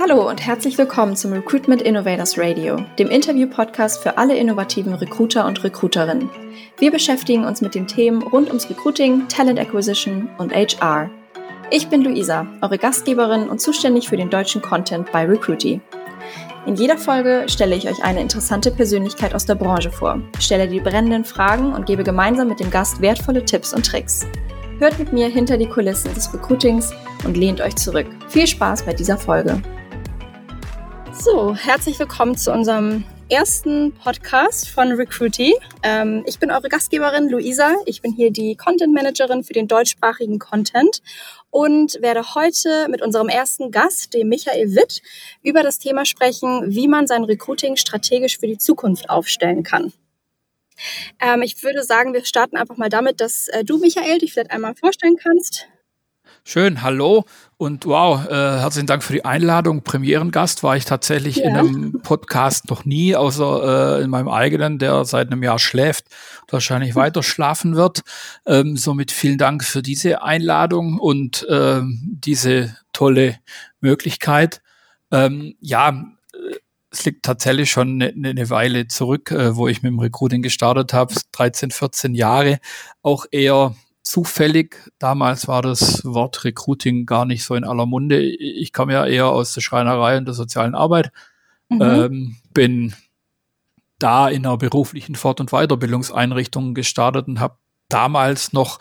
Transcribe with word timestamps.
Hallo 0.00 0.28
und 0.28 0.46
herzlich 0.46 0.78
willkommen 0.78 1.16
zum 1.16 1.32
Recruitment 1.32 1.82
Innovators 1.82 2.38
Radio, 2.38 2.76
dem 3.00 3.08
Interview-Podcast 3.08 4.00
für 4.00 4.16
alle 4.16 4.36
innovativen 4.36 4.94
Recruiter 4.94 5.44
und 5.44 5.64
Recruiterinnen. 5.64 6.30
Wir 6.78 6.92
beschäftigen 6.92 7.44
uns 7.44 7.62
mit 7.62 7.74
den 7.74 7.88
Themen 7.88 8.22
rund 8.22 8.46
ums 8.46 8.70
Recruiting, 8.70 9.26
Talent 9.26 9.58
Acquisition 9.58 10.30
und 10.38 10.54
HR. 10.54 11.10
Ich 11.72 11.88
bin 11.88 12.04
Luisa, 12.04 12.46
eure 12.62 12.78
Gastgeberin 12.78 13.48
und 13.48 13.60
zuständig 13.60 14.08
für 14.08 14.16
den 14.16 14.30
deutschen 14.30 14.62
Content 14.62 15.10
bei 15.10 15.26
Recruity. 15.26 15.80
In 16.64 16.76
jeder 16.76 16.96
Folge 16.96 17.46
stelle 17.48 17.74
ich 17.74 17.88
euch 17.88 18.04
eine 18.04 18.20
interessante 18.20 18.70
Persönlichkeit 18.70 19.34
aus 19.34 19.46
der 19.46 19.56
Branche 19.56 19.90
vor, 19.90 20.20
stelle 20.38 20.68
die 20.68 20.78
brennenden 20.78 21.24
Fragen 21.24 21.72
und 21.74 21.86
gebe 21.86 22.04
gemeinsam 22.04 22.46
mit 22.46 22.60
dem 22.60 22.70
Gast 22.70 23.00
wertvolle 23.00 23.44
Tipps 23.44 23.74
und 23.74 23.84
Tricks. 23.84 24.28
Hört 24.78 24.96
mit 25.00 25.12
mir 25.12 25.26
hinter 25.26 25.56
die 25.56 25.66
Kulissen 25.66 26.14
des 26.14 26.32
Recruitings 26.32 26.94
und 27.24 27.36
lehnt 27.36 27.60
euch 27.60 27.74
zurück. 27.74 28.06
Viel 28.28 28.46
Spaß 28.46 28.84
bei 28.84 28.92
dieser 28.92 29.18
Folge. 29.18 29.60
So, 31.20 31.52
herzlich 31.52 31.98
willkommen 31.98 32.36
zu 32.36 32.52
unserem 32.52 33.02
ersten 33.28 33.92
Podcast 33.92 34.68
von 34.68 34.92
Recruity. 34.92 35.52
Ähm, 35.82 36.22
ich 36.26 36.38
bin 36.38 36.52
eure 36.52 36.68
Gastgeberin 36.68 37.28
Luisa. 37.28 37.74
Ich 37.86 38.02
bin 38.02 38.12
hier 38.12 38.30
die 38.30 38.54
Content 38.54 38.94
Managerin 38.94 39.42
für 39.42 39.52
den 39.52 39.66
deutschsprachigen 39.66 40.38
Content 40.38 41.02
und 41.50 42.00
werde 42.00 42.36
heute 42.36 42.86
mit 42.88 43.02
unserem 43.02 43.28
ersten 43.28 43.72
Gast, 43.72 44.14
dem 44.14 44.28
Michael 44.28 44.76
Witt, 44.76 45.02
über 45.42 45.64
das 45.64 45.80
Thema 45.80 46.04
sprechen, 46.04 46.62
wie 46.68 46.86
man 46.86 47.08
sein 47.08 47.24
Recruiting 47.24 47.74
strategisch 47.74 48.38
für 48.38 48.46
die 48.46 48.58
Zukunft 48.58 49.10
aufstellen 49.10 49.64
kann. 49.64 49.92
Ähm, 51.20 51.42
ich 51.42 51.60
würde 51.64 51.82
sagen, 51.82 52.14
wir 52.14 52.24
starten 52.24 52.56
einfach 52.56 52.76
mal 52.76 52.90
damit, 52.90 53.20
dass 53.20 53.48
äh, 53.48 53.64
du, 53.64 53.78
Michael, 53.78 54.18
dich 54.18 54.34
vielleicht 54.34 54.52
einmal 54.52 54.76
vorstellen 54.76 55.16
kannst. 55.16 55.66
Schön, 56.50 56.80
hallo 56.80 57.26
und 57.58 57.84
wow, 57.84 58.24
äh, 58.26 58.32
herzlichen 58.32 58.86
Dank 58.86 59.04
für 59.04 59.12
die 59.12 59.22
Einladung. 59.22 59.82
Premierengast 59.82 60.62
war 60.62 60.78
ich 60.78 60.86
tatsächlich 60.86 61.36
ja. 61.36 61.44
in 61.44 61.56
einem 61.56 62.00
Podcast 62.02 62.70
noch 62.70 62.86
nie, 62.86 63.14
außer 63.14 63.98
äh, 63.98 64.04
in 64.04 64.08
meinem 64.08 64.28
eigenen, 64.28 64.78
der 64.78 65.04
seit 65.04 65.30
einem 65.30 65.42
Jahr 65.42 65.58
schläft, 65.58 66.06
wahrscheinlich 66.48 66.94
weiter 66.94 67.22
schlafen 67.22 67.76
wird. 67.76 68.00
Ähm, 68.46 68.78
somit 68.78 69.12
vielen 69.12 69.36
Dank 69.36 69.62
für 69.62 69.82
diese 69.82 70.22
Einladung 70.22 70.98
und 70.98 71.46
äh, 71.50 71.82
diese 71.82 72.74
tolle 72.94 73.38
Möglichkeit. 73.82 74.62
Ähm, 75.12 75.54
ja, 75.60 75.90
äh, 76.32 76.56
es 76.90 77.04
liegt 77.04 77.26
tatsächlich 77.26 77.70
schon 77.70 78.00
eine, 78.00 78.26
eine 78.26 78.48
Weile 78.48 78.88
zurück, 78.88 79.32
äh, 79.32 79.54
wo 79.54 79.68
ich 79.68 79.82
mit 79.82 79.92
dem 79.92 79.98
Recruiting 79.98 80.40
gestartet 80.40 80.94
habe, 80.94 81.12
13, 81.32 81.72
14 81.72 82.14
Jahre, 82.14 82.58
auch 83.02 83.26
eher 83.30 83.74
zufällig. 84.08 84.90
Damals 84.98 85.48
war 85.48 85.62
das 85.62 86.04
Wort 86.04 86.44
Recruiting 86.44 87.04
gar 87.04 87.24
nicht 87.24 87.44
so 87.44 87.54
in 87.54 87.64
aller 87.64 87.86
Munde. 87.86 88.20
Ich 88.20 88.72
komme 88.72 88.94
ja 88.94 89.06
eher 89.06 89.26
aus 89.26 89.52
der 89.52 89.60
Schreinerei 89.60 90.16
und 90.16 90.24
der 90.24 90.34
sozialen 90.34 90.74
Arbeit. 90.74 91.12
Mhm. 91.68 91.82
Ähm, 91.82 92.36
bin 92.54 92.94
da 93.98 94.28
in 94.28 94.46
einer 94.46 94.56
beruflichen 94.56 95.14
Fort- 95.14 95.40
und 95.40 95.50
Weiterbildungseinrichtung 95.50 96.74
gestartet 96.74 97.28
und 97.28 97.40
habe 97.40 97.58
damals 97.88 98.52
noch 98.52 98.78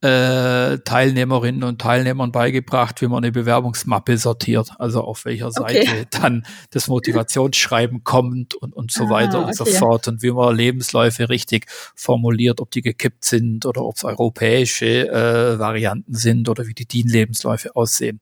äh, 0.00 0.78
Teilnehmerinnen 0.78 1.64
und 1.64 1.80
Teilnehmern 1.80 2.30
beigebracht, 2.30 3.00
wie 3.02 3.08
man 3.08 3.24
eine 3.24 3.32
Bewerbungsmappe 3.32 4.16
sortiert, 4.16 4.70
also 4.78 5.02
auf 5.02 5.24
welcher 5.24 5.50
Seite 5.50 5.80
okay. 5.80 6.06
dann 6.22 6.46
das 6.70 6.86
Motivationsschreiben 6.86 8.04
kommt 8.04 8.54
und, 8.54 8.74
und 8.74 8.92
so 8.92 9.04
ah, 9.04 9.10
weiter 9.10 9.38
und 9.38 9.44
okay. 9.44 9.54
so 9.54 9.64
fort 9.64 10.06
und 10.06 10.22
wie 10.22 10.30
man 10.30 10.54
Lebensläufe 10.54 11.28
richtig 11.28 11.66
formuliert, 11.96 12.60
ob 12.60 12.70
die 12.70 12.82
gekippt 12.82 13.24
sind 13.24 13.66
oder 13.66 13.82
ob 13.82 13.96
es 13.96 14.04
europäische 14.04 15.08
äh, 15.08 15.58
Varianten 15.58 16.14
sind 16.14 16.48
oder 16.48 16.66
wie 16.66 16.74
die 16.74 16.86
DIN-Lebensläufe 16.86 17.74
aussehen. 17.74 18.20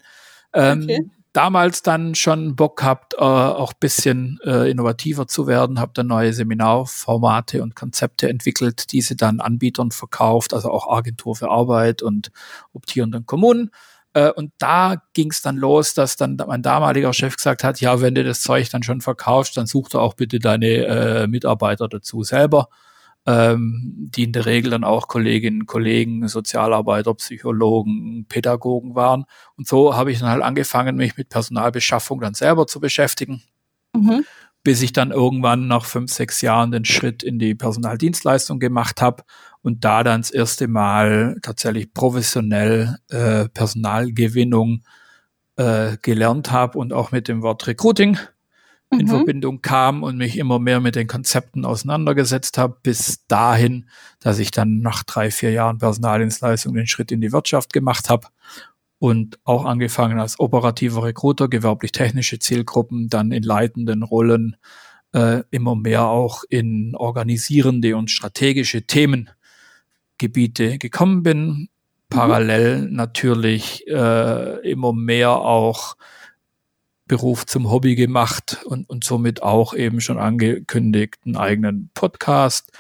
Ähm, 0.55 0.85
okay 0.85 1.11
damals 1.37 1.83
dann 1.83 2.15
schon 2.15 2.57
Bock 2.57 2.79
gehabt, 2.79 3.15
äh, 3.15 3.19
auch 3.19 3.75
bisschen 3.75 4.41
äh, 4.43 4.71
innovativer 4.71 5.29
zu 5.29 5.47
werden, 5.47 5.79
habe 5.79 5.93
dann 5.95 6.07
neue 6.07 6.33
Seminarformate 6.33 7.63
und 7.63 7.77
Konzepte 7.77 8.29
entwickelt, 8.31 8.91
diese 8.93 9.17
dann 9.17 9.41
Anbietern 9.41 9.91
verkauft, 9.91 10.55
also 10.55 10.71
auch 10.71 10.89
Agentur 10.89 11.37
für 11.37 11.51
Arbeit 11.51 12.01
und 12.01 12.31
optierenden 12.73 13.27
Kommunen. 13.27 13.71
Äh, 14.15 14.31
und 14.31 14.53
da 14.59 15.03
ging 15.13 15.31
es 15.31 15.43
dann 15.43 15.57
los, 15.57 15.93
dass 15.93 16.17
dann 16.17 16.39
mein 16.47 16.63
damaliger 16.63 17.13
Chef 17.13 17.37
gesagt 17.37 17.65
hat, 17.65 17.83
ja, 17.83 18.01
wenn 18.01 18.15
du 18.15 18.25
das 18.25 18.41
Zeug 18.41 18.71
dann 18.71 18.83
schon 18.83 19.03
verkaufst, 19.03 19.59
dann 19.59 19.67
such 19.67 19.91
doch 19.91 20.01
auch 20.01 20.15
bitte 20.15 20.39
deine 20.39 20.67
äh, 20.67 21.27
Mitarbeiter 21.27 21.87
dazu 21.87 22.23
selber 22.23 22.69
ähm, 23.27 24.09
die 24.15 24.25
in 24.25 24.33
der 24.33 24.47
Regel 24.47 24.71
dann 24.71 24.85
auch 24.85 25.09
Kolleginnen, 25.09 25.67
Kollegen, 25.67 26.29
Sozialarbeiter, 26.29 27.13
Psychologen, 27.15 28.27
Pädagogen 28.29 28.95
waren. 28.95 29.25
Und 29.57 29.67
so 29.67 29.97
habe 29.97 30.13
ich 30.13 30.21
dann 30.21 30.29
halt 30.29 30.43
angefangen, 30.43 30.97
mich 30.97 31.17
mit 31.17 31.29
Personalbeschaffung 31.29 32.21
dann 32.21 32.35
selber 32.35 32.67
zu 32.67 32.81
beschäftigen. 32.81 33.43
Mhm. 33.95 34.25
Bis 34.63 34.83
ich 34.83 34.93
dann 34.93 35.11
irgendwann 35.11 35.67
nach 35.67 35.85
fünf, 35.85 36.13
sechs 36.13 36.41
Jahren 36.41 36.71
den 36.71 36.85
Schritt 36.85 37.23
in 37.23 37.39
die 37.39 37.55
Personaldienstleistung 37.55 38.59
gemacht 38.59 39.01
habe 39.01 39.25
und 39.63 39.85
da 39.85 40.05
dann 40.05 40.23
das 40.23 40.31
erste 40.31 40.69
Mal 40.69 41.37
tatsächlich 41.43 41.93
professionell 41.93 42.97
äh, 43.09 43.49
Personalgewinnung 43.49 44.83
äh, 45.57 45.97
gelernt 46.03 46.53
habe 46.53 46.79
und 46.79 46.93
auch 46.93 47.13
mit 47.13 47.29
dem 47.29 47.43
Wort 47.43 47.67
Recruiting 47.67 48.19
in 48.91 49.07
mhm. 49.07 49.09
Verbindung 49.09 49.63
kam 49.63 50.03
und 50.03 50.17
mich 50.17 50.39
immer 50.39 50.59
mehr 50.59 50.81
mit 50.81 50.95
den 50.95 51.07
Konzepten 51.07 51.65
auseinandergesetzt 51.65 52.57
habe, 52.59 52.77
bis 52.83 53.27
dahin, 53.27 53.89
dass 54.21 54.39
ich 54.39 54.51
dann 54.51 54.79
nach 54.79 55.03
drei, 55.03 55.31
vier 55.31 55.51
Jahren 55.51 55.79
Personaldienstleistung 55.79 56.75
den 56.75 56.87
Schritt 56.87 57.11
in 57.11 57.21
die 57.21 57.33
Wirtschaft 57.33 57.73
gemacht 57.73 58.09
habe 58.09 58.29
und 58.99 59.39
auch 59.45 59.65
angefangen 59.65 60.21
als 60.21 60.39
operativer 60.39 61.05
Recruiter, 61.05 61.49
gewerblich-technische 61.49 62.39
Zielgruppen, 62.39 63.09
dann 63.09 63.33
in 63.33 63.43
leitenden 63.43 64.03
Rollen, 64.03 64.57
äh, 65.13 65.43
immer 65.51 65.75
mehr 65.75 66.07
auch 66.07 66.45
in 66.49 66.95
organisierende 66.95 67.97
und 67.97 68.11
strategische 68.11 68.83
Themengebiete 68.87 70.79
gekommen 70.79 71.23
bin. 71.23 71.47
Mhm. 71.47 71.69
Parallel 72.09 72.83
mhm. 72.83 72.95
natürlich 72.95 73.87
äh, 73.89 74.71
immer 74.71 74.93
mehr 74.93 75.33
auch 75.33 75.97
Beruf 77.07 77.47
zum 77.47 77.71
Hobby 77.71 77.95
gemacht 77.95 78.59
und, 78.65 78.89
und 78.89 79.05
somit 79.05 79.43
auch 79.43 79.75
eben 79.75 80.01
schon 80.01 80.19
angekündigt 80.19 81.17
einen 81.25 81.37
eigenen 81.37 81.91
Podcast, 81.95 82.73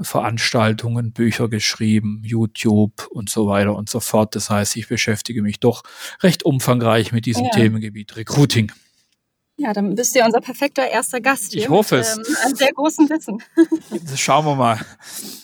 Veranstaltungen, 0.00 1.12
Bücher 1.12 1.48
geschrieben, 1.48 2.22
YouTube 2.24 3.08
und 3.10 3.28
so 3.28 3.46
weiter 3.46 3.74
und 3.74 3.88
so 3.88 4.00
fort. 4.00 4.34
Das 4.34 4.50
heißt, 4.50 4.76
ich 4.76 4.88
beschäftige 4.88 5.42
mich 5.42 5.60
doch 5.60 5.82
recht 6.22 6.44
umfangreich 6.44 7.12
mit 7.12 7.26
diesem 7.26 7.44
ja. 7.44 7.50
Themengebiet 7.50 8.16
Recruiting. 8.16 8.72
Ja, 9.56 9.72
dann 9.72 9.94
bist 9.94 10.14
du 10.14 10.20
ja 10.20 10.26
unser 10.26 10.40
perfekter 10.40 10.88
erster 10.88 11.20
Gast 11.20 11.52
hier. 11.52 11.62
Ich 11.62 11.68
hoffe 11.68 11.96
mit, 11.96 12.04
es. 12.04 12.16
Ähm, 12.16 12.36
einem 12.44 12.56
sehr 12.56 12.72
großen 12.72 13.08
Wissen. 13.10 13.42
Das 14.04 14.18
schauen 14.18 14.44
wir 14.44 14.54
mal. 14.54 14.80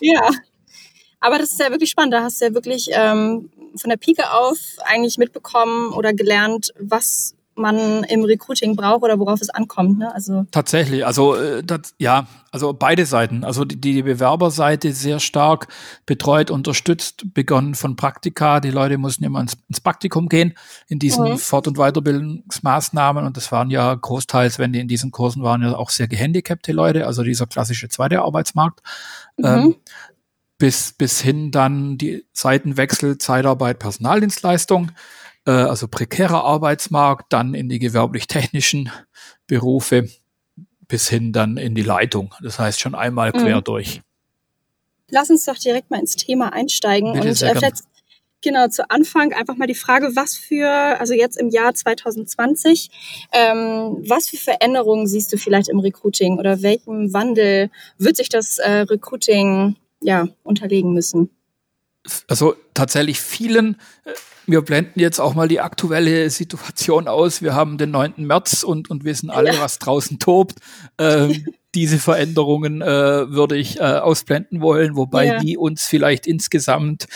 Ja, 0.01 0.31
aber 1.21 1.39
das 1.39 1.53
ist 1.53 1.61
ja 1.61 1.71
wirklich 1.71 1.91
spannend. 1.91 2.15
Da 2.15 2.23
hast 2.23 2.41
du 2.41 2.47
ja 2.47 2.55
wirklich 2.55 2.89
ähm, 2.93 3.51
von 3.77 3.91
der 3.91 3.97
Pike 3.97 4.33
auf 4.33 4.59
eigentlich 4.85 5.19
mitbekommen 5.19 5.93
oder 5.93 6.13
gelernt, 6.13 6.73
was 6.79 7.35
man 7.59 8.05
im 8.05 8.25
Recruiting 8.25 8.77
braucht 8.77 9.03
oder 9.03 9.19
worauf 9.19 9.41
es 9.41 9.51
ankommt. 9.51 9.99
Ne? 9.99 10.15
Also 10.15 10.47
Tatsächlich, 10.51 11.05
also 11.05 11.35
äh, 11.35 11.63
das, 11.63 11.95
ja, 11.99 12.27
also 12.51 12.73
beide 12.73 13.05
Seiten. 13.05 13.45
Also 13.45 13.65
die, 13.65 13.79
die 13.79 14.03
Bewerberseite 14.03 14.93
sehr 14.93 15.21
stark 15.21 15.69
betreut, 16.07 16.51
unterstützt, 16.51 17.35
begonnen 17.35 17.75
von 17.75 17.97
Praktika. 17.97 18.61
Die 18.61 18.71
Leute 18.71 18.97
mussten 18.97 19.25
immer 19.25 19.41
ins, 19.41 19.59
ins 19.69 19.81
Praktikum 19.81 20.29
gehen 20.29 20.55
in 20.87 20.99
diesen 20.99 21.33
mhm. 21.33 21.39
Fort- 21.39 21.69
und 21.69 21.77
Weiterbildungsmaßnahmen. 21.77 23.27
Und 23.27 23.37
das 23.37 23.53
waren 23.53 23.71
ja 23.71 23.95
großteils, 23.95 24.59
wenn 24.59 24.73
die 24.73 24.81
in 24.81 24.89
diesen 24.89 25.11
Kursen 25.11 25.43
waren, 25.43 25.63
ja 25.63 25.77
auch 25.77 25.91
sehr 25.91 26.09
gehandicapte 26.09 26.73
Leute, 26.73 27.07
also 27.07 27.23
dieser 27.23 27.47
klassische 27.47 27.89
zweite 27.89 28.23
Arbeitsmarkt. 28.23 28.81
Mhm. 29.37 29.45
Ähm, 29.45 29.75
bis, 30.59 30.93
bis 30.93 31.21
hin 31.21 31.53
dann 31.53 31.99
die 31.99 32.25
Seitenwechsel, 32.33 33.19
Zeitarbeit, 33.19 33.79
Personaldienstleistung 33.79 34.91
äh, 35.49 35.53
also 35.53 35.89
prekärer 35.89 36.45
Arbeitsmarkt, 36.45 37.33
dann 37.33 37.55
in 37.55 37.71
die 37.71 37.79
gewerblich-technischen 37.79 38.91
Berufe 39.47 40.09
bis 40.87 41.09
hin 41.09 41.33
dann 41.33 41.57
in 41.57 41.75
die 41.75 41.83
Leitung. 41.83 42.35
Das 42.43 42.59
heißt 42.59 42.81
schon 42.81 42.95
einmal 42.95 43.33
quer 43.33 43.57
mhm. 43.57 43.65
durch. 43.65 44.03
Lass 45.11 45.31
uns 45.31 45.47
doch 45.47 45.57
direkt 45.57 45.91
mal 45.91 46.01
ins 46.01 46.17
Thema 46.17 46.53
einsteigen 46.53 47.15
Bitte 47.15 47.29
und 47.29 47.43
äh, 47.43 47.55
vielleicht 47.55 47.85
genau 48.43 48.69
zu 48.69 48.91
Anfang 48.91 49.33
einfach 49.33 49.57
mal 49.57 49.67
die 49.67 49.75
Frage, 49.75 50.15
was 50.15 50.37
für, 50.37 50.69
also 50.69 51.15
jetzt 51.15 51.39
im 51.39 51.49
Jahr 51.49 51.75
2020, 51.75 52.91
ähm, 53.33 54.05
was 54.07 54.29
für 54.29 54.37
Veränderungen 54.37 55.07
siehst 55.07 55.33
du 55.33 55.39
vielleicht 55.39 55.69
im 55.69 55.81
Recruiting 55.81 56.39
oder 56.39 56.63
welchem 56.63 57.13
Wandel 57.15 57.71
wird 57.97 58.17
sich 58.17 58.29
das 58.29 58.59
äh, 58.59 58.81
Recruiting 58.81 59.77
ja 60.03 60.29
unterlegen 60.43 60.93
müssen? 60.93 61.31
Also 62.29 62.55
tatsächlich 62.75 63.21
vielen 63.21 63.77
äh, 64.05 64.13
wir 64.49 64.63
blenden 64.63 64.99
jetzt 64.99 65.21
auch 65.21 65.35
mal 65.35 65.47
die 65.47 65.61
aktuelle 65.61 66.31
Situation 66.31 67.07
aus. 67.07 67.43
Wir 67.43 67.55
haben 67.55 67.77
den 67.77 67.91
9. 67.91 68.15
März 68.17 68.63
und, 68.63 68.89
und 68.91 69.05
wissen 69.05 69.29
alle, 69.29 69.53
ja. 69.53 69.61
was 69.61 69.79
draußen 69.79 70.19
tobt. 70.19 70.57
Ähm, 70.99 71.47
diese 71.75 71.99
Veränderungen 71.99 72.81
äh, 72.81 73.31
würde 73.31 73.57
ich 73.57 73.79
äh, 73.79 73.83
ausblenden 73.83 74.63
wollen, 74.63 74.97
wobei 74.97 75.27
ja. 75.27 75.39
die 75.39 75.59
uns 75.59 75.85
vielleicht 75.85 76.27
insgesamt 76.27 77.07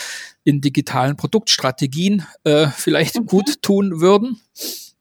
in 0.43 0.61
digitalen 0.61 1.17
Produktstrategien 1.17 2.25
äh, 2.43 2.67
vielleicht 2.67 3.19
mhm. 3.19 3.25
gut 3.25 3.63
tun 3.63 3.99
würden. 3.99 4.39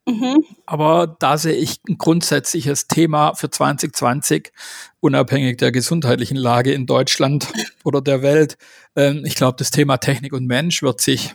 Mhm. 0.06 0.42
Aber 0.64 1.16
da 1.20 1.36
sehe 1.36 1.54
ich 1.54 1.80
ein 1.86 1.98
grundsätzliches 1.98 2.88
Thema 2.88 3.34
für 3.34 3.50
2020, 3.50 4.52
unabhängig 5.00 5.58
der 5.58 5.70
gesundheitlichen 5.70 6.38
Lage 6.38 6.72
in 6.72 6.86
Deutschland 6.86 7.46
oder 7.84 8.00
der 8.00 8.22
Welt. 8.22 8.56
Ähm, 8.96 9.22
ich 9.26 9.34
glaube, 9.34 9.56
das 9.58 9.70
Thema 9.70 9.98
Technik 9.98 10.32
und 10.32 10.46
Mensch 10.46 10.82
wird 10.82 11.02
sich 11.02 11.34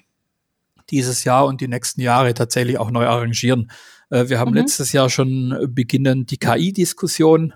dieses 0.89 1.23
Jahr 1.23 1.45
und 1.45 1.61
die 1.61 1.67
nächsten 1.67 2.01
Jahre 2.01 2.33
tatsächlich 2.33 2.77
auch 2.77 2.91
neu 2.91 3.07
arrangieren. 3.07 3.71
Äh, 4.09 4.29
wir 4.29 4.39
haben 4.39 4.51
mhm. 4.51 4.57
letztes 4.57 4.91
Jahr 4.91 5.09
schon 5.09 5.57
beginnend 5.69 6.31
die 6.31 6.37
KI-Diskussion 6.37 7.53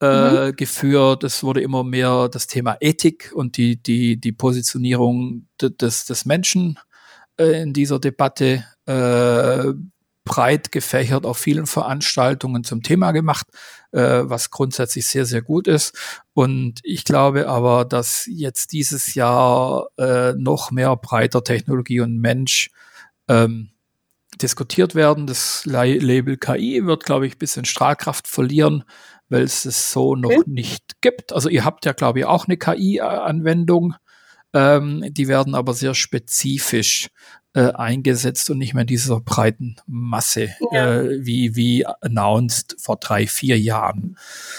äh, 0.00 0.48
mhm. 0.48 0.56
geführt. 0.56 1.24
Es 1.24 1.42
wurde 1.42 1.60
immer 1.60 1.84
mehr 1.84 2.28
das 2.28 2.46
Thema 2.46 2.76
Ethik 2.80 3.32
und 3.34 3.56
die, 3.56 3.82
die, 3.82 4.18
die 4.20 4.32
Positionierung 4.32 5.46
des, 5.60 6.06
des 6.06 6.24
Menschen 6.24 6.78
äh, 7.38 7.62
in 7.62 7.72
dieser 7.72 7.98
Debatte 7.98 8.64
äh, 8.86 9.72
breit 10.28 10.70
gefächert 10.72 11.24
auf 11.24 11.38
vielen 11.38 11.66
Veranstaltungen 11.66 12.62
zum 12.62 12.82
Thema 12.82 13.12
gemacht, 13.12 13.46
äh, 13.92 14.20
was 14.24 14.50
grundsätzlich 14.50 15.06
sehr, 15.06 15.24
sehr 15.24 15.40
gut 15.40 15.66
ist. 15.66 15.96
Und 16.34 16.80
ich 16.82 17.04
glaube 17.04 17.48
aber, 17.48 17.86
dass 17.86 18.26
jetzt 18.30 18.72
dieses 18.72 19.14
Jahr 19.14 19.88
äh, 19.96 20.34
noch 20.34 20.70
mehr 20.70 20.94
breiter 20.96 21.42
Technologie 21.42 22.00
und 22.00 22.20
Mensch 22.20 22.70
ähm, 23.26 23.70
diskutiert 24.42 24.94
werden. 24.94 25.26
Das 25.26 25.64
Label 25.64 26.36
KI 26.36 26.84
wird, 26.84 27.04
glaube 27.04 27.26
ich, 27.26 27.36
ein 27.36 27.38
bisschen 27.38 27.64
Strahlkraft 27.64 28.28
verlieren, 28.28 28.84
weil 29.30 29.44
es 29.44 29.64
es 29.64 29.90
so 29.92 30.14
noch 30.14 30.30
okay. 30.30 30.42
nicht 30.44 31.00
gibt. 31.00 31.32
Also 31.32 31.48
ihr 31.48 31.64
habt 31.64 31.86
ja, 31.86 31.92
glaube 31.92 32.18
ich, 32.20 32.24
auch 32.26 32.46
eine 32.46 32.58
KI-Anwendung. 32.58 33.94
Ähm, 34.52 35.04
die 35.08 35.26
werden 35.26 35.54
aber 35.54 35.72
sehr 35.72 35.94
spezifisch 35.94 37.08
äh, 37.54 37.72
eingesetzt 37.72 38.50
und 38.50 38.58
nicht 38.58 38.74
mehr 38.74 38.82
in 38.82 38.88
dieser 38.88 39.20
breiten 39.20 39.76
Masse, 39.86 40.50
ja. 40.72 41.00
äh, 41.00 41.24
wie, 41.24 41.56
wie 41.56 41.86
announced 41.86 42.76
vor 42.78 42.96
drei, 42.96 43.26
vier 43.26 43.58
Jahren. 43.58 44.18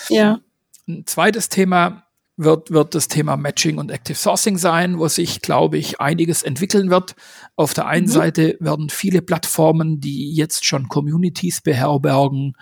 Ja. 0.09 0.39
Ein 0.87 1.05
zweites 1.05 1.49
Thema 1.49 2.03
wird, 2.35 2.71
wird 2.71 2.95
das 2.95 3.09
Thema 3.09 3.35
Matching 3.37 3.77
und 3.77 3.91
Active 3.91 4.17
Sourcing 4.17 4.57
sein, 4.57 4.97
wo 4.97 5.07
sich, 5.07 5.41
glaube 5.41 5.77
ich, 5.77 5.99
einiges 5.99 6.41
entwickeln 6.41 6.89
wird. 6.89 7.15
Auf 7.55 7.73
der 7.73 7.85
einen 7.85 8.07
mhm. 8.07 8.11
Seite 8.11 8.57
werden 8.59 8.89
viele 8.89 9.21
Plattformen, 9.21 9.99
die 9.99 10.33
jetzt 10.33 10.65
schon 10.65 10.87
Communities 10.87 11.61
beherbergen, 11.61 12.55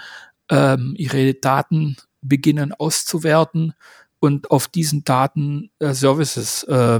ähm, 0.49 0.93
ihre 0.97 1.35
Daten 1.35 1.97
beginnen 2.21 2.73
auszuwerten 2.73 3.73
und 4.19 4.49
auf 4.49 4.67
diesen 4.67 5.03
Daten 5.03 5.69
äh, 5.79 5.93
Services 5.93 6.63
äh, 6.63 6.99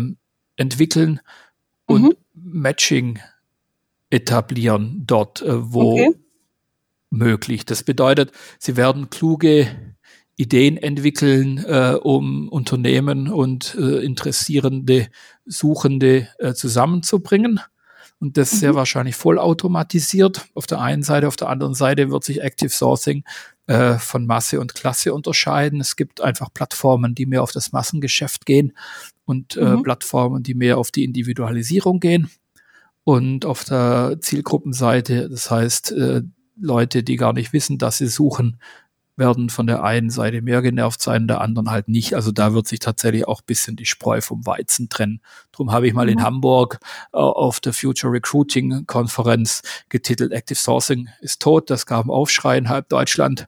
entwickeln 0.56 1.20
und 1.88 2.04
mhm. 2.04 2.13
Matching 2.34 3.19
etablieren 4.10 5.04
dort, 5.06 5.42
äh, 5.42 5.74
wo 5.74 5.94
okay. 5.94 6.16
möglich. 7.10 7.66
Das 7.66 7.84
bedeutet, 7.84 8.31
sie 8.60 8.78
werden 8.78 9.10
kluge 9.10 9.68
Ideen 10.36 10.78
entwickeln, 10.78 11.57
äh, 11.66 11.98
um 12.00 12.48
Unternehmen 12.50 13.28
und 13.28 13.75
äh, 13.75 14.06
Interessierende, 14.06 15.07
Suchende 15.45 16.28
äh, 16.38 16.54
zusammenzubringen. 16.54 17.60
Und 18.19 18.38
das 18.38 18.54
mhm. 18.54 18.57
sehr 18.57 18.75
wahrscheinlich 18.75 19.16
vollautomatisiert. 19.16 20.48
Auf 20.54 20.68
der 20.68 20.80
einen 20.81 21.04
Seite, 21.04 21.28
auf 21.28 21.36
der 21.36 21.50
anderen 21.50 21.74
Seite 21.74 22.12
wird 22.12 22.24
sich 22.24 22.42
Active 22.42 22.69
Sourcing 22.69 23.24
äh, 23.68 23.95
von 23.95 24.25
Masse 24.25 24.60
und 24.60 24.75
Klasse 24.75 25.13
unterscheiden. 25.13 25.81
Es 25.81 25.95
gibt 25.95 26.22
einfach 26.22 26.54
Plattformen, 26.54 27.16
die 27.16 27.25
mehr 27.25 27.44
auf 27.44 27.51
das 27.51 27.72
Massengeschäft 27.72 28.45
gehen 28.45 28.74
und 29.28 29.58
äh, 29.58 29.76
mhm. 29.76 29.84
Plattformen, 29.84 30.42
die 30.42 30.56
mehr 30.56 30.78
auf 30.78 30.90
die 30.90 31.04
Individualisierung 31.04 32.00
gehen. 32.00 32.32
Und 33.04 33.46
auf 33.46 33.64
der 33.64 34.18
Zielgruppenseite, 34.20 35.30
das 35.30 35.52
heißt, 35.52 35.92
äh, 35.92 36.22
Leute, 36.60 37.04
die 37.04 37.18
gar 37.18 37.34
nicht 37.34 37.54
wissen, 37.54 37.78
dass 37.78 38.00
sie 38.00 38.08
suchen, 38.08 38.60
werden 39.18 39.50
von 39.50 39.68
der 39.68 39.84
einen 39.84 40.10
Seite 40.10 40.42
mehr 40.42 40.62
genervt 40.62 41.02
sein, 41.02 41.28
der 41.28 41.42
anderen 41.42 41.72
halt 41.72 41.90
nicht. 41.90 42.14
Also 42.14 42.32
da 42.32 42.54
wird 42.54 42.68
sich 42.68 42.80
tatsächlich 42.80 43.28
auch 43.28 43.42
bisschen 43.42 43.76
die 43.76 43.86
Spreu 43.86 44.22
vom 44.22 44.46
Weizen 44.46 44.90
trennen. 44.90 45.22
Drum 45.52 45.72
habe 45.72 45.88
ich 45.88 45.94
mal 45.94 46.08
in 46.08 46.20
mhm. 46.20 46.24
Hamburg 46.24 46.80
äh, 47.12 47.18
auf 47.18 47.60
der 47.60 47.74
Future 47.74 48.14
Recruiting 48.14 48.86
Konferenz 48.86 49.62
getitelt 49.90 50.32
Active 50.32 50.58
Sourcing 50.58 51.10
ist 51.20 51.42
tot. 51.42 51.70
Das 51.70 51.86
gab 51.86 52.02
einen 52.02 52.12
Aufschrei 52.12 52.58
in 52.58 52.70
halb 52.70 52.88
Deutschland. 52.90 53.48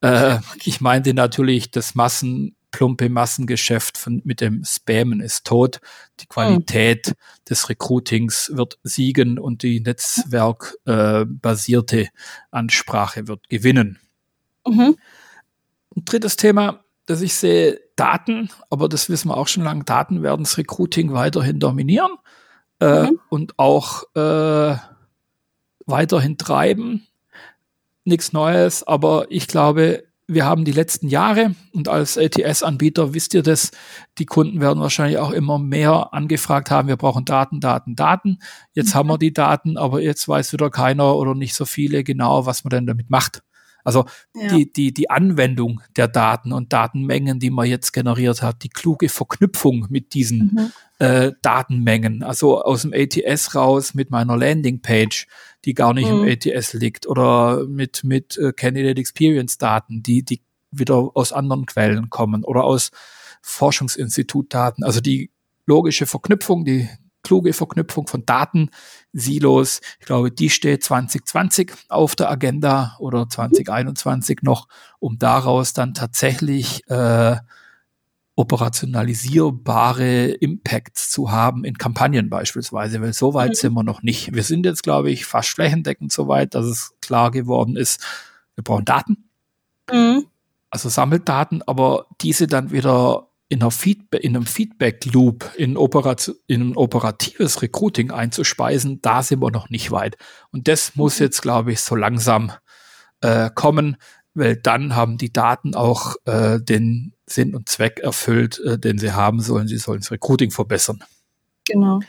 Äh, 0.00 0.38
ich 0.64 0.80
meinte 0.80 1.14
natürlich 1.14 1.70
das 1.70 1.94
Massen 1.94 2.56
plumpe 2.72 3.08
Massengeschäft 3.08 3.96
von, 3.96 4.20
mit 4.24 4.40
dem 4.40 4.64
Spammen 4.64 5.20
ist 5.20 5.46
tot. 5.46 5.80
Die 6.18 6.26
Qualität 6.26 7.06
mhm. 7.08 7.12
des 7.48 7.68
Recruitings 7.68 8.50
wird 8.54 8.80
siegen 8.82 9.38
und 9.38 9.62
die 9.62 9.78
netzwerkbasierte 9.80 12.00
äh, 12.00 12.08
Ansprache 12.50 13.28
wird 13.28 13.48
gewinnen. 13.48 14.00
Mhm. 14.66 14.96
Ein 15.94 16.04
drittes 16.04 16.36
Thema, 16.36 16.84
das 17.06 17.20
ich 17.20 17.34
sehe, 17.34 17.80
Daten, 17.94 18.50
aber 18.70 18.88
das 18.88 19.08
wissen 19.08 19.28
wir 19.28 19.36
auch 19.36 19.46
schon 19.48 19.64
lange, 19.64 19.84
Daten 19.84 20.22
werden 20.22 20.44
das 20.44 20.56
Recruiting 20.58 21.12
weiterhin 21.12 21.60
dominieren 21.60 22.12
äh, 22.80 23.04
mhm. 23.04 23.20
und 23.28 23.58
auch 23.58 24.02
äh, 24.14 24.76
weiterhin 25.86 26.38
treiben. 26.38 27.06
Nichts 28.04 28.32
Neues, 28.32 28.82
aber 28.82 29.26
ich 29.30 29.46
glaube, 29.46 30.02
wir 30.26 30.44
haben 30.44 30.64
die 30.64 30.72
letzten 30.72 31.08
Jahre 31.08 31.54
und 31.72 31.88
als 31.88 32.16
ATS-Anbieter 32.16 33.14
wisst 33.14 33.34
ihr 33.34 33.42
das, 33.42 33.70
die 34.18 34.26
Kunden 34.26 34.60
werden 34.60 34.80
wahrscheinlich 34.80 35.18
auch 35.18 35.32
immer 35.32 35.58
mehr 35.58 36.12
angefragt 36.12 36.70
haben, 36.70 36.88
wir 36.88 36.96
brauchen 36.96 37.24
Daten, 37.24 37.60
Daten, 37.60 37.96
Daten. 37.96 38.38
Jetzt 38.72 38.94
mhm. 38.94 38.98
haben 38.98 39.08
wir 39.08 39.18
die 39.18 39.32
Daten, 39.32 39.76
aber 39.76 40.00
jetzt 40.00 40.26
weiß 40.28 40.52
wieder 40.52 40.70
keiner 40.70 41.16
oder 41.16 41.34
nicht 41.34 41.54
so 41.54 41.64
viele 41.64 42.04
genau, 42.04 42.46
was 42.46 42.64
man 42.64 42.70
denn 42.70 42.86
damit 42.86 43.10
macht. 43.10 43.42
Also 43.84 44.04
ja. 44.34 44.48
die, 44.48 44.72
die, 44.72 44.94
die 44.94 45.10
Anwendung 45.10 45.80
der 45.96 46.08
Daten 46.08 46.52
und 46.52 46.72
Datenmengen, 46.72 47.40
die 47.40 47.50
man 47.50 47.66
jetzt 47.66 47.92
generiert 47.92 48.42
hat, 48.42 48.62
die 48.62 48.68
kluge 48.68 49.08
Verknüpfung 49.08 49.86
mit 49.90 50.14
diesen 50.14 50.52
mhm. 50.54 50.72
äh, 51.04 51.32
Datenmengen, 51.42 52.22
also 52.22 52.62
aus 52.62 52.82
dem 52.82 52.92
ATS 52.94 53.54
raus 53.54 53.94
mit 53.94 54.10
meiner 54.10 54.36
Landingpage, 54.36 55.26
die 55.64 55.74
gar 55.74 55.94
nicht 55.94 56.10
mhm. 56.10 56.24
im 56.24 56.32
ATS 56.32 56.72
liegt, 56.74 57.06
oder 57.06 57.66
mit, 57.66 58.04
mit 58.04 58.36
äh, 58.38 58.52
Candidate 58.52 59.00
Experience 59.00 59.58
Daten, 59.58 60.02
die, 60.02 60.24
die 60.24 60.42
wieder 60.70 61.10
aus 61.14 61.32
anderen 61.32 61.66
Quellen 61.66 62.10
kommen 62.10 62.44
oder 62.44 62.64
aus 62.64 62.90
Forschungsinstitutdaten. 63.42 64.84
Also 64.84 65.00
die 65.00 65.30
logische 65.66 66.06
Verknüpfung, 66.06 66.64
die 66.64 66.88
kluge 67.22 67.52
Verknüpfung 67.52 68.06
von 68.06 68.24
Datensilos. 68.26 69.80
Ich 70.00 70.06
glaube, 70.06 70.30
die 70.30 70.50
steht 70.50 70.82
2020 70.82 71.72
auf 71.88 72.16
der 72.16 72.30
Agenda 72.30 72.96
oder 72.98 73.28
2021 73.28 74.40
noch, 74.42 74.68
um 74.98 75.18
daraus 75.18 75.72
dann 75.72 75.94
tatsächlich 75.94 76.88
äh, 76.90 77.36
operationalisierbare 78.34 80.28
Impacts 80.28 81.10
zu 81.10 81.30
haben 81.30 81.64
in 81.64 81.76
Kampagnen 81.76 82.30
beispielsweise, 82.30 83.00
weil 83.02 83.12
so 83.12 83.34
weit 83.34 83.50
mhm. 83.50 83.54
sind 83.54 83.72
wir 83.74 83.82
noch 83.82 84.02
nicht. 84.02 84.34
Wir 84.34 84.42
sind 84.42 84.64
jetzt, 84.64 84.82
glaube 84.82 85.10
ich, 85.10 85.26
fast 85.26 85.50
flächendeckend 85.50 86.12
so 86.12 86.28
weit, 86.28 86.54
dass 86.54 86.64
es 86.64 86.94
klar 87.02 87.30
geworden 87.30 87.76
ist, 87.76 88.02
wir 88.54 88.64
brauchen 88.64 88.84
Daten. 88.84 89.28
Mhm. 89.90 90.26
Also 90.70 90.88
sammelt 90.88 91.28
Daten, 91.28 91.60
aber 91.62 92.06
diese 92.20 92.46
dann 92.46 92.70
wieder 92.70 93.28
in, 93.50 93.60
einer 93.60 93.70
Feedback, 93.70 94.24
in 94.24 94.34
einem 94.34 94.46
Feedback-Loop 94.46 95.52
in, 95.56 95.76
in 96.46 96.70
ein 96.70 96.76
operatives 96.76 97.60
Recruiting 97.60 98.10
einzuspeisen, 98.10 99.02
da 99.02 99.22
sind 99.22 99.42
wir 99.42 99.50
noch 99.50 99.68
nicht 99.68 99.90
weit. 99.90 100.16
Und 100.50 100.68
das 100.68 100.96
muss 100.96 101.20
mhm. 101.20 101.24
jetzt, 101.24 101.42
glaube 101.42 101.72
ich, 101.72 101.80
so 101.80 101.94
langsam 101.94 102.52
äh, 103.20 103.50
kommen, 103.54 103.98
weil 104.34 104.56
dann 104.56 104.96
haben 104.96 105.18
die 105.18 105.32
Daten 105.32 105.74
auch 105.74 106.16
äh, 106.24 106.60
den 106.60 107.14
Sinn 107.26 107.54
und 107.54 107.68
Zweck 107.68 108.00
erfüllt, 108.00 108.60
äh, 108.60 108.78
den 108.78 108.98
sie 108.98 109.12
haben 109.12 109.40
sollen. 109.40 109.68
Sie 109.68 109.78
sollen 109.78 110.00
das 110.00 110.10
Recruiting 110.10 110.50
verbessern. 110.50 111.02
Genau. 111.66 112.00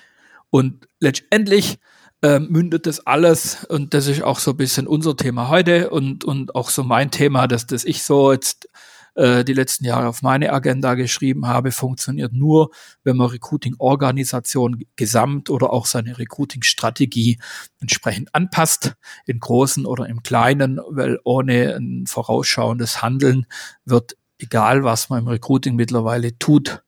Und 0.50 0.88
letztendlich 1.00 1.80
äh, 2.22 2.40
mündet 2.40 2.86
das 2.86 3.06
alles, 3.06 3.66
und 3.66 3.94
das 3.94 4.08
ist 4.08 4.24
auch 4.24 4.40
so 4.40 4.52
ein 4.52 4.58
bisschen 4.58 4.88
unser 4.88 5.16
Thema 5.18 5.50
heute 5.50 5.90
und, 5.90 6.24
und 6.24 6.56
auch 6.56 6.70
so 6.70 6.84
mein 6.84 7.12
Thema, 7.12 7.48
dass 7.48 7.68
das 7.68 7.84
ich 7.84 8.04
so 8.04 8.32
jetzt 8.32 8.70
äh, 9.16 9.44
die 9.44 9.54
letzten 9.54 9.86
Jahre 9.86 10.08
auf 10.08 10.22
meine 10.22 10.52
Agenda 10.52 10.96
geschrieben 10.96 11.48
habe, 11.48 11.72
funktioniert 11.72 12.34
nur, 12.34 12.72
wenn 13.04 13.18
man 13.18 13.30
Recruiting-Organisation 13.30 14.84
gesamt 14.96 15.50
oder 15.50 15.72
auch 15.72 15.86
seine 15.86 16.18
Recruiting-Strategie 16.18 17.40
entsprechend 17.80 18.34
anpasst, 18.34 18.96
im 19.26 19.40
Großen 19.40 19.86
oder 19.86 20.08
im 20.08 20.24
Kleinen, 20.24 20.80
weil 20.90 21.20
ohne 21.24 21.76
ein 21.76 22.06
vorausschauendes 22.08 23.02
Handeln 23.02 23.46
wird, 23.86 24.18
egal 24.40 24.84
was 24.84 25.10
man 25.10 25.20
im 25.20 25.28
Recruiting 25.28 25.76
mittlerweile 25.76 26.38
tut, 26.38 26.84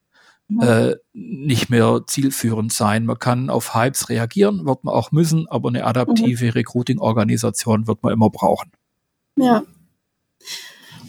äh, 0.60 0.94
nicht 1.12 1.70
mehr 1.70 2.02
zielführend 2.06 2.72
sein. 2.72 3.04
Man 3.04 3.18
kann 3.18 3.50
auf 3.50 3.74
Hypes 3.74 4.08
reagieren, 4.08 4.64
wird 4.64 4.84
man 4.84 4.94
auch 4.94 5.10
müssen, 5.10 5.48
aber 5.48 5.68
eine 5.68 5.84
adaptive 5.84 6.44
mhm. 6.44 6.50
Recruiting-Organisation 6.52 7.86
wird 7.86 8.02
man 8.02 8.12
immer 8.12 8.30
brauchen. 8.30 8.70
Ja. 9.36 9.64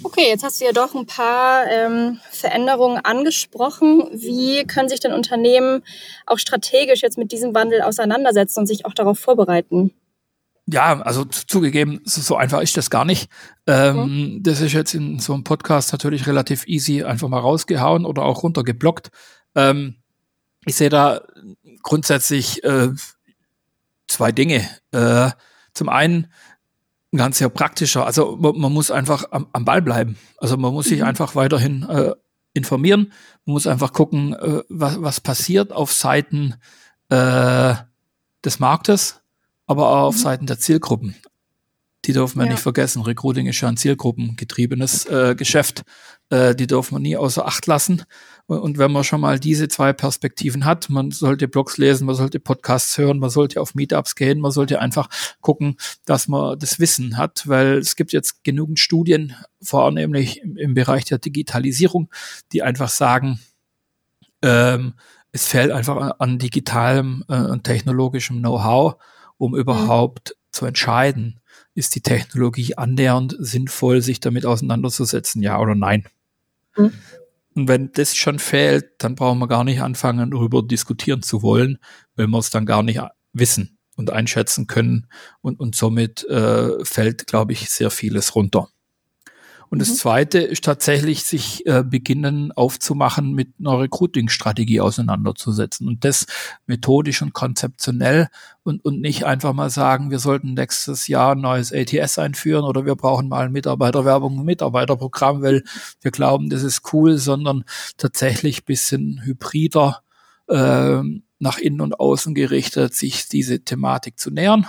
Okay, 0.07 0.29
jetzt 0.29 0.45
hast 0.45 0.61
du 0.61 0.65
ja 0.65 0.71
doch 0.71 0.95
ein 0.95 1.05
paar 1.05 1.67
ähm, 1.69 2.21
Veränderungen 2.31 3.03
angesprochen. 3.03 4.07
Wie 4.13 4.63
können 4.63 4.87
sich 4.87 5.01
denn 5.01 5.11
Unternehmen 5.11 5.83
auch 6.25 6.39
strategisch 6.39 7.01
jetzt 7.01 7.17
mit 7.17 7.33
diesem 7.33 7.53
Wandel 7.53 7.81
auseinandersetzen 7.81 8.61
und 8.61 8.67
sich 8.67 8.85
auch 8.85 8.93
darauf 8.93 9.19
vorbereiten? 9.19 9.91
ja, 10.69 11.01
also 11.01 11.25
zugegeben, 11.25 11.99
so 12.05 12.37
einfach 12.37 12.61
ist 12.61 12.77
das 12.77 12.89
gar 12.89 13.03
nicht. 13.03 13.29
Ähm, 13.67 13.97
mhm. 14.35 14.43
Das 14.43 14.61
ist 14.61 14.71
jetzt 14.71 14.93
in 14.93 15.19
so 15.19 15.33
einem 15.33 15.43
Podcast 15.43 15.91
natürlich 15.91 16.25
relativ 16.25 16.67
easy 16.67 17.03
einfach 17.03 17.27
mal 17.27 17.39
rausgehauen 17.39 18.05
oder 18.05 18.23
auch 18.23 18.43
runtergeblockt. 18.43 19.09
Ähm, 19.55 19.95
ich 20.65 20.75
sehe 20.75 20.89
da 20.89 21.21
grundsätzlich 21.83 22.63
äh, 22.63 22.89
zwei 24.07 24.31
Dinge. 24.31 24.69
Äh, 24.91 25.31
zum 25.73 25.89
einen 25.89 26.31
ganz 27.15 27.37
sehr 27.37 27.49
praktischer, 27.49 28.05
also 28.05 28.35
man, 28.35 28.57
man 28.59 28.73
muss 28.73 28.91
einfach 28.91 29.25
am, 29.31 29.47
am, 29.53 29.65
Ball 29.65 29.81
bleiben. 29.81 30.17
Also 30.37 30.57
man 30.57 30.73
muss 30.73 30.87
sich 30.87 30.99
mhm. 30.99 31.05
einfach 31.05 31.35
weiterhin 31.35 31.83
äh, 31.83 32.13
informieren. 32.53 33.13
Man 33.45 33.53
muss 33.53 33.67
einfach 33.67 33.93
gucken, 33.93 34.33
äh, 34.33 34.61
was, 34.69 35.01
was 35.01 35.21
passiert 35.21 35.71
auf 35.71 35.93
Seiten 35.93 36.55
äh, 37.09 37.75
des 38.43 38.59
Marktes 38.59 39.21
aber 39.67 39.89
auch 39.89 40.07
auf 40.07 40.15
mhm. 40.15 40.19
Seiten 40.19 40.45
der 40.47 40.57
Zielgruppen. 40.57 41.15
Die 42.05 42.13
dürfen 42.13 42.39
wir 42.39 42.45
ja. 42.45 42.53
nicht 42.53 42.61
vergessen. 42.61 43.01
Recruiting 43.01 43.47
ist 43.47 43.59
ja 43.59 43.67
ein 43.67 43.77
zielgruppengetriebenes 43.77 45.05
äh, 45.07 45.35
Geschäft. 45.35 45.83
Äh, 46.29 46.55
die 46.55 46.65
dürfen 46.65 46.95
wir 46.95 46.99
nie 46.99 47.17
außer 47.17 47.45
Acht 47.45 47.67
lassen. 47.67 48.03
Und, 48.47 48.77
wenn 48.77 48.93
man 48.93 49.03
schon 49.03 49.19
mal 49.19 49.39
diese 49.39 49.67
zwei 49.67 49.91
Perspektiven 49.91 50.63
hat, 50.63 50.89
man 50.89 51.11
sollte 51.11 51.49
Blogs 51.49 51.77
lesen, 51.77 52.05
man 52.05 52.15
sollte 52.15 52.39
Podcasts 52.39 52.97
hören, 52.97 53.19
man 53.19 53.29
sollte 53.29 53.59
auf 53.59 53.75
Meetups 53.75 54.15
gehen, 54.15 54.39
man 54.39 54.51
sollte 54.51 54.79
einfach 54.79 55.09
gucken, 55.41 55.75
dass 56.05 56.29
man 56.29 56.57
das 56.57 56.79
Wissen 56.79 57.17
hat, 57.17 57.47
weil 57.47 57.77
es 57.77 57.97
gibt 57.97 58.13
jetzt 58.13 58.45
genügend 58.45 58.79
Studien, 58.79 59.35
vornehmlich 59.61 60.41
im, 60.41 60.55
im 60.55 60.73
Bereich 60.75 61.03
der 61.03 61.17
Digitalisierung, 61.17 62.09
die 62.53 62.63
einfach 62.63 62.89
sagen, 62.89 63.39
ähm, 64.41 64.93
es 65.33 65.45
fehlt 65.45 65.71
einfach 65.71 66.15
an 66.19 66.39
digitalem 66.39 67.25
äh, 67.27 67.35
und 67.35 67.65
technologischem 67.65 68.39
Know-how 68.39 68.95
um 69.37 69.51
mhm. 69.51 69.59
überhaupt 69.59 70.29
mhm. 70.29 70.51
zu 70.51 70.65
entscheiden, 70.65 71.39
ist 71.73 71.95
die 71.95 72.01
Technologie 72.01 72.75
annähernd 72.75 73.35
sinnvoll, 73.39 74.01
sich 74.01 74.19
damit 74.19 74.45
auseinanderzusetzen, 74.45 75.41
ja 75.41 75.59
oder 75.59 75.75
nein. 75.75 76.05
Mhm. 76.75 76.93
Und 77.57 77.67
wenn 77.67 77.91
das 77.91 78.15
schon 78.15 78.37
fehlt, 78.37 78.85
dann 78.99 79.15
brauchen 79.15 79.39
wir 79.39 79.47
gar 79.47 79.63
nicht 79.63 79.81
anfangen, 79.81 80.29
darüber 80.29 80.61
diskutieren 80.61 81.23
zu 81.23 81.41
wollen, 81.41 81.79
weil 82.15 82.27
wir 82.27 82.37
es 82.37 82.51
dann 82.51 82.67
gar 82.67 82.83
nicht 82.83 83.01
wissen 83.33 83.79
und 83.95 84.11
einschätzen 84.11 84.67
können. 84.67 85.07
Und, 85.41 85.59
und 85.59 85.75
somit 85.75 86.23
äh, 86.25 86.85
fällt, 86.85 87.25
glaube 87.25 87.53
ich, 87.53 87.71
sehr 87.71 87.89
vieles 87.89 88.35
runter. 88.35 88.69
Und 89.69 89.77
mhm. 89.77 89.79
das 89.79 89.97
zweite 89.97 90.39
ist 90.39 90.63
tatsächlich, 90.63 91.23
sich 91.23 91.65
äh, 91.65 91.83
beginnen 91.83 92.51
aufzumachen, 92.51 93.33
mit 93.33 93.49
einer 93.59 93.79
Recruiting-Strategie 93.79 94.81
auseinanderzusetzen. 94.81 95.87
Und 95.87 96.05
das 96.05 96.25
methodisch 96.65 97.21
und 97.21 97.33
konzeptionell 97.33 98.27
und, 98.63 98.83
und 98.85 99.01
nicht 99.01 99.25
einfach 99.25 99.53
mal 99.53 99.69
sagen, 99.69 100.11
wir 100.11 100.19
sollten 100.19 100.53
nächstes 100.53 101.07
Jahr 101.07 101.33
ein 101.33 101.41
neues 101.41 101.73
ATS 101.73 102.19
einführen 102.19 102.63
oder 102.63 102.85
wir 102.85 102.95
brauchen 102.95 103.29
mal 103.29 103.45
ein 103.45 103.51
Mitarbeiterwerbung, 103.51 104.39
ein 104.39 104.45
Mitarbeiterprogramm, 104.45 105.41
weil 105.41 105.63
wir 106.01 106.11
glauben, 106.11 106.49
das 106.49 106.63
ist 106.63 106.93
cool, 106.93 107.17
sondern 107.17 107.63
tatsächlich 107.97 108.65
bisschen 108.65 109.21
hybrider 109.23 110.01
äh, 110.47 111.01
nach 111.39 111.57
innen 111.59 111.81
und 111.81 111.99
außen 111.99 112.33
gerichtet, 112.33 112.93
sich 112.93 113.27
diese 113.27 113.59
Thematik 113.59 114.19
zu 114.19 114.31
nähern. 114.31 114.65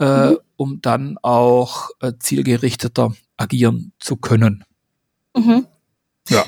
Äh, 0.00 0.30
mhm. 0.30 0.38
um 0.56 0.80
dann 0.80 1.18
auch 1.20 1.90
äh, 2.00 2.14
zielgerichteter 2.18 3.12
agieren 3.40 3.92
zu 3.98 4.16
können. 4.16 4.64
Mhm. 5.36 5.66
Ja. 6.28 6.44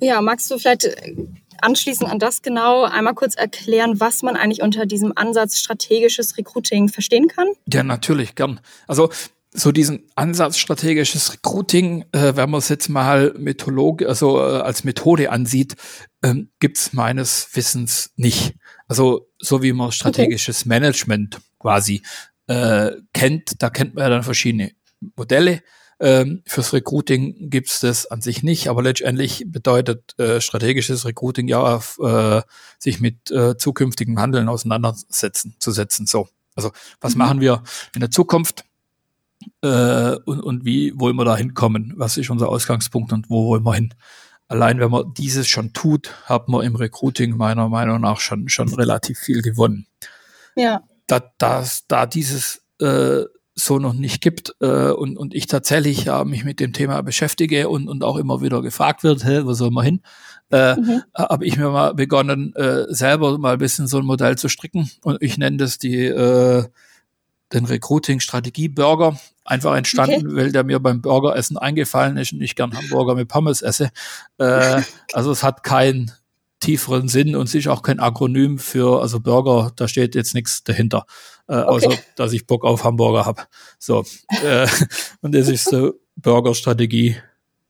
Ja, 0.00 0.20
magst 0.20 0.50
du 0.50 0.58
vielleicht 0.58 0.84
äh, 0.84 1.14
anschließend 1.60 2.10
an 2.10 2.18
das 2.18 2.42
genau 2.42 2.84
einmal 2.84 3.14
kurz 3.14 3.36
erklären, 3.36 4.00
was 4.00 4.22
man 4.22 4.36
eigentlich 4.36 4.62
unter 4.62 4.86
diesem 4.86 5.12
Ansatz 5.16 5.58
strategisches 5.58 6.36
Recruiting 6.36 6.88
verstehen 6.88 7.28
kann? 7.28 7.48
Ja, 7.72 7.82
natürlich, 7.82 8.34
gern. 8.34 8.60
Also 8.88 9.10
so 9.52 9.70
diesen 9.70 10.02
Ansatz 10.16 10.58
strategisches 10.58 11.32
Recruiting, 11.32 12.04
äh, 12.10 12.34
wenn 12.34 12.50
man 12.50 12.58
es 12.58 12.68
jetzt 12.68 12.88
mal 12.88 13.32
Methodolog 13.38 14.02
also 14.02 14.38
äh, 14.38 14.60
als 14.60 14.82
Methode 14.82 15.30
ansieht, 15.30 15.76
ähm, 16.24 16.50
gibt 16.58 16.76
es 16.76 16.92
meines 16.92 17.48
Wissens 17.54 18.10
nicht. 18.16 18.54
Also 18.88 19.28
so 19.38 19.62
wie 19.62 19.72
man 19.72 19.92
strategisches 19.92 20.62
okay. 20.62 20.68
Management 20.70 21.40
quasi 21.60 22.02
äh, 22.48 22.90
kennt, 23.12 23.62
da 23.62 23.70
kennt 23.70 23.94
man 23.94 24.02
ja 24.02 24.10
dann 24.10 24.24
verschiedene 24.24 24.72
Modelle. 25.16 25.62
Ähm, 26.04 26.42
fürs 26.44 26.74
Recruiting 26.74 27.48
gibt's 27.48 27.80
das 27.80 28.04
an 28.04 28.20
sich 28.20 28.42
nicht, 28.42 28.68
aber 28.68 28.82
letztendlich 28.82 29.44
bedeutet 29.46 30.14
äh, 30.18 30.38
strategisches 30.38 31.06
Recruiting 31.06 31.48
ja, 31.48 31.80
äh, 31.98 32.42
sich 32.78 33.00
mit 33.00 33.30
äh, 33.30 33.56
zukünftigem 33.56 34.18
Handeln 34.18 34.50
auseinandersetzen, 34.50 35.56
zu 35.58 35.70
setzen. 35.70 36.04
So, 36.04 36.28
also 36.54 36.72
was 37.00 37.14
mhm. 37.14 37.18
machen 37.20 37.40
wir 37.40 37.62
in 37.94 38.00
der 38.00 38.10
Zukunft 38.10 38.66
äh, 39.62 40.16
und, 40.26 40.40
und 40.40 40.66
wie 40.66 40.92
wollen 41.00 41.16
wir 41.16 41.24
da 41.24 41.38
hinkommen? 41.38 41.94
Was 41.96 42.18
ist 42.18 42.28
unser 42.28 42.50
Ausgangspunkt 42.50 43.14
und 43.14 43.30
wo 43.30 43.46
wollen 43.46 43.64
wir 43.64 43.72
hin? 43.72 43.94
Allein 44.46 44.80
wenn 44.80 44.90
man 44.90 45.14
dieses 45.14 45.48
schon 45.48 45.72
tut, 45.72 46.12
hat 46.24 46.50
man 46.50 46.66
im 46.66 46.76
Recruiting 46.76 47.34
meiner 47.34 47.70
Meinung 47.70 48.02
nach 48.02 48.20
schon, 48.20 48.50
schon 48.50 48.68
relativ 48.74 49.18
viel 49.18 49.40
gewonnen. 49.40 49.86
Ja. 50.54 50.82
Da, 51.06 51.32
das, 51.38 51.86
da 51.88 52.04
dieses 52.04 52.62
äh, 52.78 53.22
so 53.54 53.78
noch 53.78 53.92
nicht 53.92 54.20
gibt 54.20 54.54
äh, 54.60 54.90
und, 54.90 55.16
und 55.16 55.34
ich 55.34 55.46
tatsächlich 55.46 56.04
ja, 56.04 56.24
mich 56.24 56.44
mit 56.44 56.58
dem 56.58 56.72
Thema 56.72 57.00
beschäftige 57.02 57.68
und, 57.68 57.88
und 57.88 58.02
auch 58.02 58.16
immer 58.16 58.42
wieder 58.42 58.62
gefragt 58.62 59.04
wird, 59.04 59.24
hä, 59.24 59.42
wo 59.44 59.52
soll 59.52 59.70
man 59.70 59.84
hin, 59.84 60.00
äh, 60.50 60.74
mhm. 60.74 61.02
habe 61.16 61.46
ich 61.46 61.56
mir 61.56 61.70
mal 61.70 61.94
begonnen, 61.94 62.54
äh, 62.56 62.84
selber 62.88 63.38
mal 63.38 63.52
ein 63.52 63.58
bisschen 63.58 63.86
so 63.86 63.98
ein 63.98 64.04
Modell 64.04 64.36
zu 64.36 64.48
stricken 64.48 64.90
und 65.02 65.22
ich 65.22 65.38
nenne 65.38 65.58
das 65.58 65.78
die 65.78 66.04
äh, 66.04 66.64
den 67.52 67.64
Recruiting-Strategie-Burger. 67.64 69.18
Einfach 69.44 69.76
entstanden, 69.76 70.26
okay. 70.26 70.36
weil 70.36 70.52
der 70.52 70.64
mir 70.64 70.80
beim 70.80 71.02
Burgeressen 71.02 71.58
eingefallen 71.58 72.16
ist 72.16 72.32
und 72.32 72.40
ich 72.40 72.56
gern 72.56 72.74
Hamburger 72.74 73.14
mit 73.14 73.28
Pommes 73.28 73.62
esse. 73.62 73.90
Äh, 74.38 74.82
also 75.12 75.30
es 75.30 75.42
hat 75.42 75.62
keinen 75.62 76.10
tieferen 76.64 77.08
Sinn 77.08 77.36
und 77.36 77.48
es 77.48 77.54
ist 77.54 77.68
auch 77.68 77.82
kein 77.82 78.00
Akronym 78.00 78.58
für, 78.58 79.00
also 79.00 79.20
Burger, 79.20 79.72
da 79.76 79.88
steht 79.88 80.14
jetzt 80.14 80.34
nichts 80.34 80.64
dahinter 80.64 81.06
äh, 81.48 81.56
okay. 81.56 81.86
außer 81.86 81.98
dass 82.16 82.32
ich 82.32 82.46
Bock 82.46 82.64
auf 82.64 82.84
Hamburger 82.84 83.26
habe. 83.26 83.42
So. 83.78 84.04
äh, 84.44 84.66
und 85.20 85.34
das 85.34 85.48
ist 85.48 85.64
so 85.64 85.94
Burger-Strategie, 86.16 87.16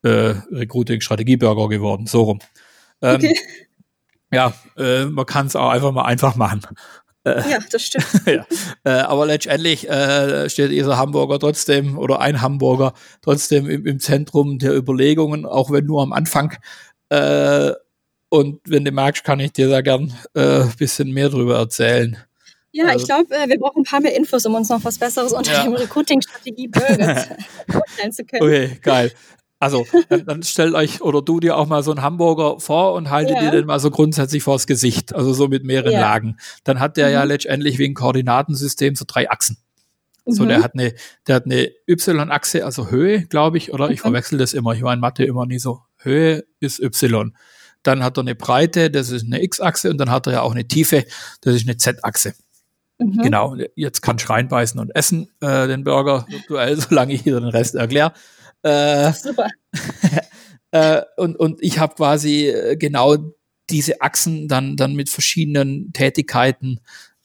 äh, 0.03 0.35
Recruiting-Strategie-Burger 0.51 1.69
geworden. 1.69 2.07
So 2.07 2.23
rum. 2.23 2.39
Ähm, 3.03 3.17
okay. 3.17 3.39
Ja, 4.33 4.53
äh, 4.77 5.05
man 5.05 5.27
kann 5.27 5.47
es 5.47 5.57
auch 5.57 5.71
einfach 5.71 5.93
mal 5.93 6.05
einfach 6.05 6.37
machen. 6.37 6.63
Äh, 7.25 7.51
ja, 7.51 7.59
das 7.71 7.83
stimmt. 7.83 8.07
ja. 8.27 8.45
Äh, 8.85 8.91
aber 9.03 9.27
letztendlich 9.27 9.89
äh, 9.89 10.49
steht 10.51 10.71
dieser 10.71 10.99
Hamburger 10.99 11.39
trotzdem 11.39 11.99
oder 11.99 12.21
ein 12.21 12.43
Hamburger 12.43 12.95
trotzdem 13.23 13.69
im, 13.69 13.87
im 13.87 14.01
Zentrum 14.01 14.59
der 14.59 14.75
Überlegungen, 14.75 15.47
auch 15.47 15.71
wenn 15.71 15.87
nur 15.87 16.03
am 16.03 16.13
Anfang. 16.13 16.57
Äh, 17.09 17.73
und 18.35 18.61
wenn 18.67 18.85
du 18.85 18.91
magst, 18.91 19.23
kann 19.23 19.39
ich 19.39 19.53
dir 19.53 19.69
da 19.69 19.81
gern 19.81 20.13
äh, 20.35 20.65
bisschen 20.77 21.13
mehr 21.13 21.29
drüber 21.29 21.57
erzählen. 21.57 22.17
Ja, 22.73 22.87
also, 22.87 22.99
ich 22.99 23.05
glaube, 23.05 23.33
äh, 23.33 23.49
wir 23.49 23.59
brauchen 23.61 23.83
ein 23.83 23.85
paar 23.85 24.01
mehr 24.01 24.17
Infos, 24.17 24.45
um 24.45 24.57
uns 24.57 24.69
noch 24.69 24.83
was 24.83 24.99
Besseres 24.99 25.33
unter 25.33 25.53
ja. 25.53 25.63
dem 25.63 25.75
Recruiting-Strategie 25.75 26.69
vorstellen 27.71 28.13
zu 28.13 28.25
können. 28.25 28.43
Okay, 28.43 28.79
geil. 28.83 29.13
Also, 29.61 29.87
dann, 30.09 30.27
dann, 30.27 30.43
stellt 30.43 30.75
euch 30.75 31.01
oder 31.01 31.23
du 31.23 31.39
dir 31.39 31.57
auch 31.57 31.69
mal 31.69 31.85
so 31.85 31.93
einen 31.93 32.03
Hamburger 32.03 32.59
vor 32.59 32.95
und 32.95 33.09
haltet 33.09 33.37
ja. 33.37 33.43
dir 33.43 33.51
den 33.53 33.67
mal 33.67 33.79
so 33.79 33.93
grundsätzlich 33.93 34.43
vors 34.43 34.67
Gesicht, 34.67 35.15
also 35.15 35.33
so 35.33 35.47
mit 35.47 35.63
mehreren 35.63 35.93
ja. 35.93 36.01
Lagen. 36.01 36.37
Dann 36.65 36.81
hat 36.81 36.97
der 36.97 37.07
mhm. 37.07 37.13
ja 37.13 37.23
letztendlich 37.23 37.79
wie 37.79 37.87
ein 37.87 37.95
Koordinatensystem 37.95 38.97
so 38.97 39.05
drei 39.07 39.31
Achsen. 39.31 39.59
Mhm. 40.27 40.33
So, 40.33 40.45
der 40.45 40.61
hat 40.61 40.75
eine, 40.75 40.93
der 41.29 41.37
hat 41.37 41.45
eine 41.45 41.71
Y-Achse, 41.87 42.65
also 42.65 42.91
Höhe, 42.91 43.27
glaube 43.27 43.59
ich, 43.59 43.73
oder? 43.73 43.91
Ich 43.91 44.01
mhm. 44.01 44.11
verwechsel 44.11 44.39
das 44.39 44.55
immer. 44.55 44.73
Ich 44.73 44.83
war 44.83 44.93
in 44.93 44.99
Mathe 44.99 45.25
immer 45.25 45.47
nie 45.47 45.61
so. 45.61 45.83
Höhe 45.99 46.45
ist 46.59 46.81
Y. 46.81 47.33
Dann 47.85 48.03
hat 48.03 48.19
er 48.19 48.23
eine 48.23 48.35
Breite, 48.35 48.91
das 48.91 49.11
ist 49.11 49.25
eine 49.25 49.43
X-Achse 49.43 49.91
und 49.91 49.99
dann 49.99 50.11
hat 50.11 50.27
er 50.27 50.33
ja 50.33 50.41
auch 50.43 50.53
eine 50.53 50.67
Tiefe, 50.67 51.05
das 51.43 51.55
ist 51.55 51.69
eine 51.69 51.77
Z-Achse. 51.77 52.35
Mhm. 52.99 53.23
Genau, 53.23 53.57
jetzt 53.77 54.03
kann 54.03 54.17
ich 54.19 54.29
reinbeißen 54.29 54.81
und 54.81 54.91
essen 54.95 55.31
äh, 55.41 55.69
den 55.69 55.85
Burger 55.85 56.27
virtuell, 56.29 56.77
solange 56.81 57.15
ich 57.15 57.23
hier 57.23 57.39
den 57.39 57.49
Rest 57.49 57.77
erkläre. 57.77 58.13
Äh, 58.63 59.13
Super. 59.13 59.49
äh, 60.73 61.03
und, 61.17 61.37
und 61.37 61.63
ich 61.63 61.79
habe 61.79 61.95
quasi 61.95 62.49
äh, 62.49 62.77
genau 62.77 63.17
diese 63.71 64.01
Achsen 64.01 64.49
dann, 64.49 64.77
dann 64.77 64.95
mit 64.95 65.09
verschiedenen 65.09 65.93
Tätigkeiten 65.93 66.81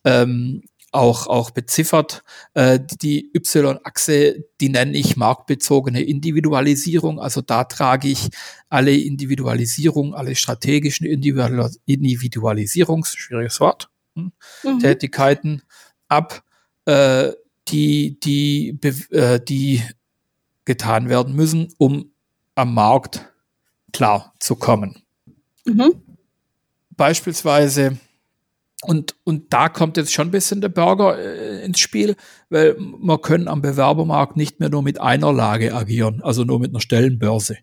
ähm, 0.05 0.63
auch, 0.91 1.27
auch 1.27 1.51
beziffert. 1.51 2.23
Äh, 2.53 2.79
die 3.01 3.31
Y-Achse, 3.33 4.43
die 4.59 4.69
nenne 4.69 4.97
ich 4.97 5.17
marktbezogene 5.17 6.01
Individualisierung. 6.01 7.19
Also 7.19 7.41
da 7.41 7.63
trage 7.63 8.07
ich 8.07 8.29
alle 8.69 8.95
Individualisierung, 8.95 10.15
alle 10.15 10.35
strategischen 10.35 11.05
Individualisierungs, 11.05 13.15
schwieriges 13.15 13.59
Wort, 13.59 13.89
mhm. 14.15 14.31
Tätigkeiten 14.79 15.61
ab, 16.07 16.43
äh, 16.85 17.31
die, 17.67 18.19
die, 18.19 18.79
äh, 19.11 19.39
die 19.39 19.83
getan 20.65 21.09
werden 21.09 21.35
müssen, 21.35 21.71
um 21.77 22.11
am 22.55 22.73
Markt 22.73 23.31
klar 23.91 24.33
zu 24.39 24.55
kommen. 24.55 25.03
Mhm. 25.65 26.01
Beispielsweise 26.91 27.97
und, 28.83 29.15
und 29.25 29.53
da 29.53 29.67
kommt 29.67 29.97
jetzt 29.97 30.13
schon 30.13 30.29
ein 30.29 30.31
bisschen 30.31 30.61
der 30.61 30.69
Burger 30.69 31.17
äh, 31.19 31.63
ins 31.65 31.79
Spiel, 31.79 32.15
weil 32.49 32.77
wir 32.77 33.17
können 33.19 33.47
am 33.47 33.61
Bewerbermarkt 33.61 34.37
nicht 34.37 34.59
mehr 34.59 34.69
nur 34.69 34.83
mit 34.83 35.01
einer 35.01 35.33
Lage 35.33 35.73
agieren, 35.73 36.21
also 36.23 36.43
nur 36.43 36.59
mit 36.59 36.71
einer 36.71 36.79
Stellenbörse. 36.79 37.57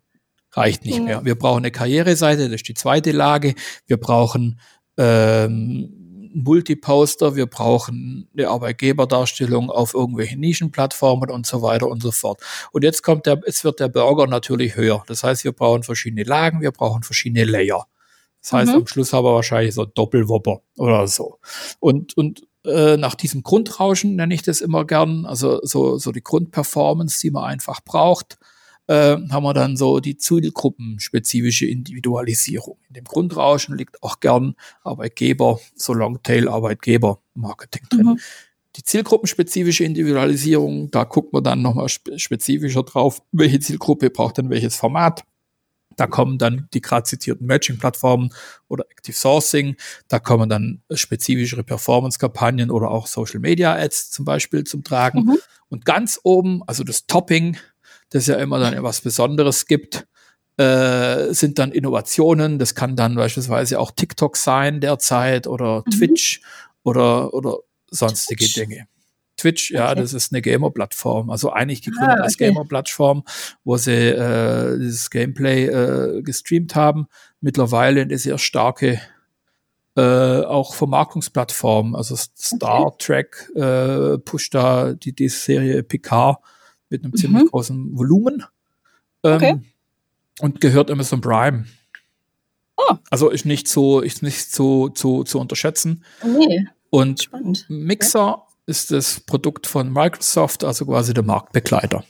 Reicht 0.52 0.84
nicht 0.84 0.98
mhm. 0.98 1.04
mehr. 1.04 1.24
Wir 1.24 1.34
brauchen 1.34 1.58
eine 1.58 1.70
Karriereseite, 1.70 2.44
das 2.44 2.56
ist 2.56 2.68
die 2.68 2.74
zweite 2.74 3.12
Lage. 3.12 3.54
Wir 3.86 3.96
brauchen 3.96 4.60
ähm, 4.98 6.06
Multiposter, 6.34 7.34
wir 7.34 7.46
brauchen 7.46 8.28
eine 8.36 8.48
Arbeitgeberdarstellung 8.48 9.70
auf 9.70 9.94
irgendwelchen 9.94 10.40
Nischenplattformen 10.40 11.30
und 11.30 11.46
so 11.46 11.62
weiter 11.62 11.88
und 11.88 12.02
so 12.02 12.10
fort. 12.10 12.42
Und 12.72 12.84
jetzt 12.84 13.02
kommt 13.02 13.24
der, 13.24 13.40
jetzt 13.46 13.64
wird 13.64 13.80
der 13.80 13.88
Burger 13.88 14.26
natürlich 14.26 14.76
höher. 14.76 15.02
Das 15.06 15.24
heißt, 15.24 15.44
wir 15.44 15.52
brauchen 15.52 15.82
verschiedene 15.82 16.24
Lagen, 16.24 16.60
wir 16.60 16.72
brauchen 16.72 17.02
verschiedene 17.02 17.44
Layer. 17.44 17.86
Das 18.46 18.52
heißt, 18.52 18.70
mhm. 18.70 18.78
am 18.78 18.86
Schluss 18.86 19.12
haben 19.12 19.24
wir 19.24 19.34
wahrscheinlich 19.34 19.74
so 19.74 19.84
Doppelwopper 19.84 20.60
oder 20.76 21.08
so. 21.08 21.40
Und, 21.80 22.16
und 22.16 22.46
äh, 22.64 22.96
nach 22.96 23.16
diesem 23.16 23.42
Grundrauschen 23.42 24.14
nenne 24.14 24.32
ich 24.34 24.42
das 24.42 24.60
immer 24.60 24.84
gern, 24.84 25.26
also 25.26 25.58
so, 25.64 25.98
so 25.98 26.12
die 26.12 26.22
Grundperformance, 26.22 27.18
die 27.20 27.32
man 27.32 27.42
einfach 27.42 27.80
braucht, 27.84 28.38
äh, 28.86 29.16
haben 29.30 29.42
wir 29.42 29.52
dann 29.52 29.76
so 29.76 29.98
die 29.98 30.16
zielgruppenspezifische 30.16 31.66
Individualisierung. 31.66 32.78
In 32.86 32.94
dem 32.94 33.04
Grundrauschen 33.04 33.76
liegt 33.76 34.00
auch 34.04 34.20
gern 34.20 34.54
Arbeitgeber, 34.84 35.58
so 35.74 35.92
Longtail-Arbeitgeber-Marketing 35.92 37.82
drin. 37.90 38.06
Mhm. 38.06 38.20
Die 38.76 38.84
zielgruppenspezifische 38.84 39.82
Individualisierung, 39.82 40.92
da 40.92 41.02
guckt 41.02 41.32
man 41.32 41.42
dann 41.42 41.62
nochmal 41.62 41.88
spezifischer 41.88 42.84
drauf, 42.84 43.22
welche 43.32 43.58
Zielgruppe 43.58 44.08
braucht 44.10 44.38
denn 44.38 44.50
welches 44.50 44.76
Format 44.76 45.24
da 45.96 46.06
kommen 46.06 46.38
dann 46.38 46.68
die 46.74 46.80
gerade 46.80 47.04
zitierten 47.04 47.46
Matching-Plattformen 47.46 48.32
oder 48.68 48.84
Active 48.90 49.16
Sourcing. 49.16 49.76
Da 50.08 50.18
kommen 50.18 50.48
dann 50.48 50.82
spezifischere 50.92 51.64
Performance-Kampagnen 51.64 52.70
oder 52.70 52.90
auch 52.90 53.06
Social-Media-Ads 53.06 54.10
zum 54.10 54.24
Beispiel 54.24 54.64
zum 54.64 54.84
Tragen. 54.84 55.24
Mhm. 55.24 55.38
Und 55.68 55.84
ganz 55.84 56.20
oben, 56.22 56.62
also 56.66 56.84
das 56.84 57.06
Topping, 57.06 57.56
das 58.10 58.26
ja 58.26 58.36
immer 58.36 58.58
dann 58.58 58.74
etwas 58.74 59.00
Besonderes 59.00 59.66
gibt, 59.66 60.06
äh, 60.58 61.32
sind 61.32 61.58
dann 61.58 61.72
Innovationen. 61.72 62.58
Das 62.58 62.74
kann 62.74 62.96
dann 62.96 63.16
beispielsweise 63.16 63.80
auch 63.80 63.90
TikTok 63.90 64.36
sein 64.36 64.80
derzeit 64.80 65.46
oder 65.46 65.82
mhm. 65.86 65.90
Twitch 65.90 66.40
oder, 66.82 67.34
oder 67.34 67.58
sonstige 67.90 68.44
Twitch. 68.44 68.54
Dinge. 68.54 68.86
Twitch, 69.36 69.70
ja, 69.70 69.90
okay. 69.90 70.00
das 70.00 70.14
ist 70.14 70.32
eine 70.32 70.42
Gamer-Plattform. 70.42 71.30
Also 71.30 71.50
eigentlich 71.50 71.82
gegründet 71.82 72.10
ah, 72.10 72.14
okay. 72.14 72.22
als 72.22 72.36
Gamer-Plattform, 72.38 73.24
wo 73.64 73.76
sie 73.76 73.92
äh, 73.92 74.78
dieses 74.78 75.10
Gameplay 75.10 75.66
äh, 75.66 76.22
gestreamt 76.22 76.74
haben. 76.74 77.06
Mittlerweile 77.40 78.02
eine 78.02 78.18
sehr 78.18 78.38
starke 78.38 79.00
äh, 79.96 80.40
auch 80.42 80.74
Vermarktungsplattform. 80.74 81.94
Also 81.94 82.16
Star 82.16 82.86
okay. 82.86 82.96
Trek 82.98 83.50
äh, 83.54 84.18
pusht 84.18 84.54
da 84.54 84.92
die, 84.92 85.14
die 85.14 85.28
Serie 85.28 85.82
Picard 85.82 86.38
mit 86.90 87.02
einem 87.02 87.12
mhm. 87.12 87.16
ziemlich 87.16 87.50
großen 87.50 87.96
Volumen. 87.96 88.44
Ähm, 89.22 89.34
okay. 89.34 89.60
Und 90.40 90.60
gehört 90.60 90.90
Amazon 90.90 91.20
Prime. 91.20 91.64
Oh. 92.76 92.94
Also 93.10 93.30
ist 93.30 93.46
nicht 93.46 93.68
so, 93.68 94.00
ist 94.00 94.22
nicht 94.22 94.52
so 94.52 94.90
zu, 94.90 95.24
zu 95.24 95.38
unterschätzen. 95.40 96.04
Nee. 96.22 96.66
Und 96.90 97.22
Spannend. 97.22 97.64
Mixer 97.68 98.45
ist 98.66 98.90
das 98.90 99.20
Produkt 99.20 99.66
von 99.66 99.92
Microsoft, 99.92 100.64
also 100.64 100.86
quasi 100.86 101.14
der 101.14 101.24
Marktbegleiter. 101.24 102.04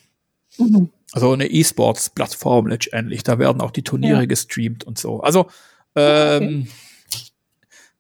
Mhm. 0.59 0.91
Also 1.13 1.33
eine 1.33 1.47
E-Sports-Plattform 1.47 2.67
letztendlich. 2.67 3.23
Da 3.23 3.39
werden 3.39 3.61
auch 3.61 3.71
die 3.71 3.85
Turniere 3.85 4.21
ja. 4.21 4.27
gestreamt 4.27 4.85
und 4.85 4.99
so. 4.99 5.21
Also 5.21 5.47
ähm, 5.95 6.67
okay. 7.09 7.23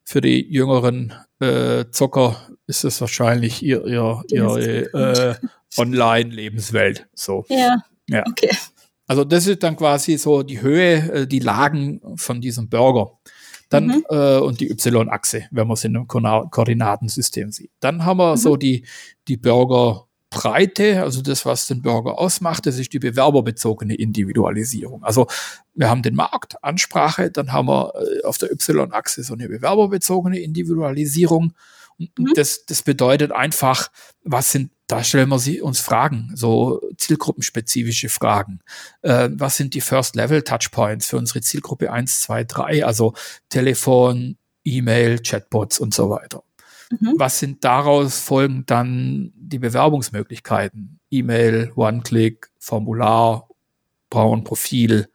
für 0.04 0.20
die 0.20 0.52
jüngeren 0.52 1.14
äh, 1.40 1.84
Zocker 1.90 2.48
ist 2.66 2.84
es 2.84 3.00
wahrscheinlich 3.00 3.62
ihr, 3.62 3.86
ihr, 3.86 4.22
ihre 4.28 4.60
äh, 4.60 5.34
Online-Lebenswelt. 5.78 7.06
So. 7.14 7.44
Ja. 7.48 7.76
ja. 8.08 8.24
Okay. 8.28 8.50
Also 9.06 9.24
das 9.24 9.46
ist 9.46 9.62
dann 9.62 9.76
quasi 9.76 10.16
so 10.18 10.42
die 10.42 10.60
Höhe, 10.60 11.12
äh, 11.12 11.26
die 11.26 11.38
Lagen 11.38 12.00
von 12.16 12.40
diesem 12.40 12.68
Burger. 12.68 13.12
Dann 13.68 13.86
mhm. 13.86 14.04
äh, 14.10 14.38
und 14.38 14.60
die 14.60 14.70
Y-Achse, 14.70 15.44
wenn 15.50 15.66
man 15.66 15.74
es 15.74 15.84
in 15.84 15.96
einem 15.96 16.06
Ko 16.06 16.20
Koordinatensystem 16.20 17.50
sieht. 17.50 17.70
Dann 17.80 18.04
haben 18.04 18.18
wir 18.18 18.32
mhm. 18.32 18.36
so 18.36 18.56
die, 18.56 18.86
die 19.26 19.36
Burgerbreite, 19.36 21.02
also 21.02 21.20
das, 21.22 21.44
was 21.44 21.66
den 21.66 21.82
Burger 21.82 22.18
ausmacht, 22.18 22.66
das 22.66 22.78
ist 22.78 22.92
die 22.92 23.00
bewerberbezogene 23.00 23.96
Individualisierung. 23.96 25.02
Also 25.02 25.26
wir 25.74 25.90
haben 25.90 26.02
den 26.02 26.14
Markt, 26.14 26.62
Ansprache, 26.62 27.30
dann 27.30 27.52
haben 27.52 27.66
wir 27.66 27.92
äh, 27.94 28.24
auf 28.24 28.38
der 28.38 28.52
Y-Achse 28.52 29.24
so 29.24 29.34
eine 29.34 29.48
bewerberbezogene 29.48 30.38
Individualisierung. 30.38 31.52
Mhm. 31.98 32.32
Das, 32.34 32.66
das 32.66 32.82
bedeutet 32.82 33.32
einfach, 33.32 33.88
was 34.22 34.52
sind 34.52 34.70
da 34.86 35.02
stellen 35.02 35.28
wir 35.28 35.38
sie 35.38 35.60
uns 35.60 35.80
Fragen, 35.80 36.30
so 36.34 36.80
zielgruppenspezifische 36.96 38.08
Fragen. 38.08 38.60
Äh, 39.02 39.30
was 39.32 39.56
sind 39.56 39.74
die 39.74 39.80
First-Level-Touchpoints 39.80 41.08
für 41.08 41.16
unsere 41.16 41.40
Zielgruppe 41.40 41.90
1, 41.90 42.20
2, 42.20 42.44
3, 42.44 42.84
also 42.84 43.14
Telefon, 43.48 44.36
E-Mail, 44.64 45.18
Chatbots 45.18 45.80
und 45.80 45.92
so 45.92 46.08
weiter. 46.10 46.44
Mhm. 46.90 47.14
Was 47.18 47.40
sind 47.40 47.64
daraus 47.64 48.20
folgend 48.20 48.70
dann 48.70 49.32
die 49.34 49.58
Bewerbungsmöglichkeiten? 49.58 51.00
E-Mail, 51.10 51.72
One-Click, 51.74 52.50
Formular, 52.58 53.48
braun 54.08 54.44
Profil. 54.44 55.08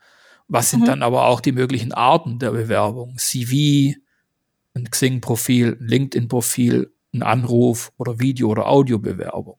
Was 0.50 0.72
sind 0.72 0.82
mhm. 0.82 0.86
dann 0.86 1.04
aber 1.04 1.28
auch 1.28 1.39
die 1.39 1.54
möglichen 1.54 1.94
Arten 1.94 2.39
der 2.39 2.52
Bewerbung? 2.52 3.15
CV, 3.17 3.96
ein 4.73 4.89
Xing-Profil, 4.89 5.77
ein 5.79 5.88
LinkedIn-Profil, 5.88 6.93
ein 7.13 7.23
Anruf 7.23 7.91
oder 7.97 8.19
Video- 8.19 8.49
oder 8.49 8.67
Audiobewerbung 8.67 9.57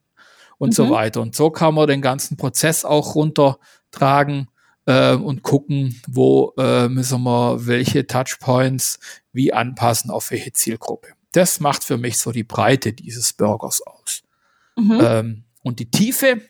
und 0.59 0.69
mhm. 0.71 0.73
so 0.73 0.91
weiter. 0.91 1.21
Und 1.21 1.35
so 1.35 1.51
kann 1.51 1.75
man 1.75 1.89
den 1.89 2.03
ganzen 2.03 2.37
Prozess 2.37 2.85
auch 2.85 3.15
runtertragen 3.15 4.49
äh, 4.87 5.15
und 5.15 5.43
gucken, 5.43 6.01
wo 6.09 6.53
äh, 6.59 6.89
müssen 6.89 7.23
wir 7.23 7.67
welche 7.67 8.07
Touchpoints 8.07 8.99
wie 9.33 9.53
anpassen 9.53 10.11
auf 10.11 10.31
welche 10.31 10.53
Zielgruppe. 10.53 11.09
Das 11.33 11.61
macht 11.61 11.85
für 11.85 11.99
mich 11.99 12.19
so 12.19 12.31
die 12.31 12.45
Breite 12.45 12.93
dieses 12.93 13.33
Burgers 13.33 13.83
aus. 13.87 14.23
Mhm. 14.77 14.99
Ähm, 15.03 15.45
und 15.63 15.79
die 15.79 15.91
Tiefe, 15.91 16.43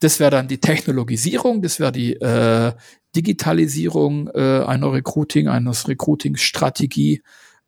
das 0.00 0.20
wäre 0.20 0.30
dann 0.30 0.48
die 0.48 0.60
Technologisierung, 0.60 1.62
das 1.62 1.80
wäre 1.80 1.92
die 1.92 2.14
äh, 2.14 2.72
Digitalisierung 3.14 4.28
äh, 4.28 4.64
einer 4.64 4.92
Recruiting, 4.92 5.48
eines 5.48 5.86
Recruiting-Strategie. 5.86 7.22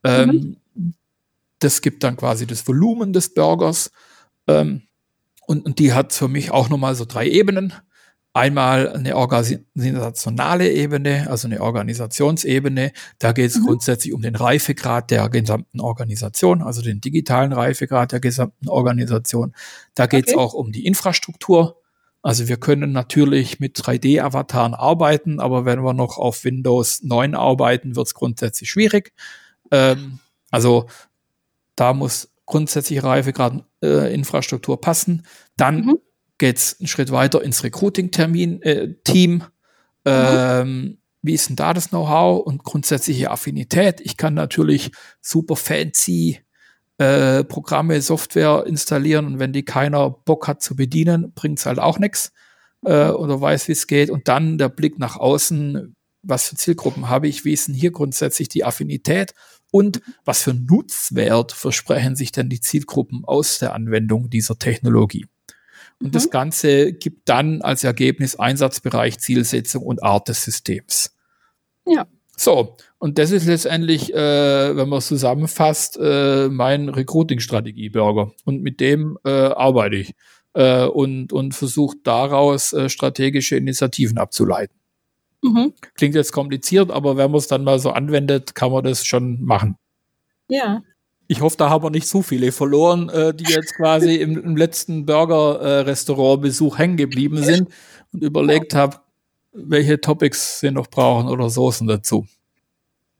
Ähm, 0.05 0.57
mhm. 0.75 0.95
Das 1.59 1.81
gibt 1.81 2.05
dann 2.05 2.17
quasi 2.17 2.47
das 2.47 2.67
Volumen 2.67 3.13
des 3.13 3.33
Burgers. 3.35 3.91
Ähm, 4.47 4.83
und, 5.47 5.65
und 5.65 5.79
die 5.79 5.93
hat 5.93 6.13
für 6.13 6.29
mich 6.29 6.51
auch 6.51 6.69
nochmal 6.69 6.95
so 6.95 7.05
drei 7.05 7.29
Ebenen. 7.29 7.73
Einmal 8.37 8.93
eine 8.93 9.15
organisationale 9.17 10.69
Ebene, 10.73 11.31
also 11.31 11.47
eine 11.47 11.61
Organisationsebene. 11.61 12.93
Da 13.21 13.33
geht 13.33 13.51
es 13.51 13.59
mhm. 13.59 13.67
grundsätzlich 13.67 14.13
um 14.13 14.23
den 14.23 14.35
Reifegrad 14.35 15.13
der 15.13 15.29
gesamten 15.29 15.81
Organisation, 15.81 16.61
also 16.61 16.83
den 16.83 17.01
digitalen 17.01 17.53
Reifegrad 17.53 18.11
der 18.11 18.19
gesamten 18.19 18.69
Organisation. 18.69 19.55
Da 19.95 20.07
geht 20.07 20.27
es 20.27 20.35
okay. 20.35 20.43
auch 20.43 20.53
um 20.55 20.73
die 20.73 20.85
Infrastruktur. 20.85 21.81
Also 22.23 22.49
wir 22.49 22.57
können 22.57 22.91
natürlich 22.91 23.61
mit 23.61 23.79
3D-Avataren 23.79 24.75
arbeiten, 24.75 25.39
aber 25.39 25.65
wenn 25.65 25.85
wir 25.85 25.93
noch 25.93 26.19
auf 26.19 26.43
Windows 26.43 27.03
9 27.03 27.35
arbeiten, 27.35 27.95
wird 27.95 28.07
es 28.07 28.15
grundsätzlich 28.15 28.69
schwierig. 28.69 29.13
Ähm, 29.71 30.19
also 30.51 30.87
da 31.77 31.93
muss 31.93 32.31
grundsätzlich 32.47 33.03
Reifegrad 33.03 33.65
äh, 33.83 34.13
Infrastruktur 34.15 34.81
passen. 34.81 35.27
Dann 35.57 35.87
mhm. 35.87 35.99
geht's 36.39 36.77
einen 36.79 36.89
Schritt 36.89 37.11
weiter 37.11 37.43
ins 37.43 37.65
Recruiting-Termin, 37.65 38.63
äh, 38.63 38.95
Team. 39.05 39.33
Mhm. 39.35 39.43
Ähm, 40.05 40.99
wie 41.23 41.33
ist 41.33 41.49
denn 41.49 41.57
da 41.57 41.73
das 41.73 41.89
Know-how 41.89 42.45
und 42.45 42.65
grundsätzliche 42.65 43.31
Affinität? 43.31 44.01
Ich 44.03 44.19
kann 44.19 44.35
natürlich 44.35 44.93
super 45.23 45.57
fancy 45.57 46.41
äh, 46.99 47.45
Programme, 47.45 48.01
Software 48.01 48.65
installieren 48.67 49.27
und 49.27 49.39
wenn 49.39 49.53
die 49.53 49.65
keiner 49.65 50.11
Bock 50.11 50.47
hat 50.47 50.63
zu 50.63 50.77
bedienen, 50.77 51.33
bringt's 51.35 51.67
halt 51.67 51.79
auch 51.79 51.99
nichts 51.99 52.33
äh, 52.85 53.09
oder 53.09 53.41
weiß, 53.41 53.69
wie 53.69 53.73
es 53.73 53.87
geht. 53.87 54.11
Und 54.11 54.29
dann 54.29 54.59
der 54.59 54.69
Blick 54.69 54.99
nach 54.99 55.17
außen, 55.17 55.97
was 56.25 56.49
für 56.49 56.57
Zielgruppen 56.57 57.09
habe 57.09 57.29
ich, 57.29 57.45
wie 57.45 57.53
ist 57.53 57.69
denn 57.69 57.75
hier 57.75 57.91
grundsätzlich 57.91 58.49
die 58.49 58.65
Affinität 58.65 59.35
und 59.71 60.01
was 60.25 60.43
für 60.43 60.55
Nutzwert 60.55 61.53
versprechen 61.53 62.17
sich 62.17 62.33
denn 62.33 62.49
die 62.49 62.61
Zielgruppen 62.61 63.25
aus 63.25 63.59
der 63.59 63.75
Anwendung 63.75 64.31
dieser 64.31 64.59
Technologie? 64.59 65.27
Und 66.01 66.09
mhm. 66.09 66.13
das 66.13 66.31
Ganze 66.31 66.93
gibt 66.93 67.29
dann 67.29 67.63
als 67.63 67.85
Ergebnis 67.85 68.37
Einsatzbereich, 68.37 69.19
Zielsetzung 69.19 69.85
und 69.85 70.03
Art 70.03 70.29
des 70.29 70.45
Systems. 70.45 71.17
Ja. 71.87 72.07
So, 72.37 72.77
und 72.99 73.19
das 73.19 73.31
ist 73.31 73.47
letztendlich, 73.47 74.13
äh, 74.13 74.77
wenn 74.77 74.89
man 74.89 74.99
es 74.99 75.07
zusammenfasst, 75.07 75.97
äh, 76.01 76.49
mein 76.49 76.89
Recruiting-Strategie-Burger. 76.89 78.33
Und 78.45 78.61
mit 78.63 78.81
dem 78.81 79.19
äh, 79.25 79.31
arbeite 79.31 79.97
ich 79.97 80.15
äh, 80.55 80.85
und, 80.85 81.33
und 81.33 81.55
versuche 81.55 81.97
daraus 82.03 82.73
äh, 82.73 82.89
strategische 82.89 83.57
Initiativen 83.57 84.19
abzuleiten. 84.19 84.77
Mhm. 85.45 85.75
Klingt 85.95 86.15
jetzt 86.15 86.33
kompliziert, 86.33 86.91
aber 86.91 87.19
wenn 87.19 87.31
man 87.31 87.39
es 87.39 87.49
dann 87.49 87.65
mal 87.65 87.79
so 87.79 87.91
anwendet, 87.91 88.55
kann 88.55 88.73
man 88.73 88.83
das 88.83 89.05
schon 89.05 89.43
machen. 89.43 89.77
Ja. 90.49 90.83
Ich 91.27 91.43
hoffe, 91.43 91.59
da 91.59 91.69
haben 91.69 91.85
wir 91.85 91.91
nicht 91.91 92.09
zu 92.09 92.23
viele 92.23 92.51
verloren, 92.51 93.11
äh, 93.11 93.35
die 93.35 93.45
jetzt 93.53 93.75
quasi 93.77 94.17
im, 94.17 94.43
im 94.43 94.57
letzten 94.57 95.05
Burger-Restaurant-Besuch 95.05 96.79
hängen 96.79 96.97
geblieben 96.97 97.43
sind 97.43 97.69
und 98.13 98.23
überlegt 98.23 98.75
haben, 98.75 98.97
welche 99.53 100.01
Topics 100.01 100.61
sie 100.61 100.71
noch 100.71 100.87
brauchen 100.87 101.29
oder 101.29 101.51
Soßen 101.51 101.87
dazu. 101.87 102.27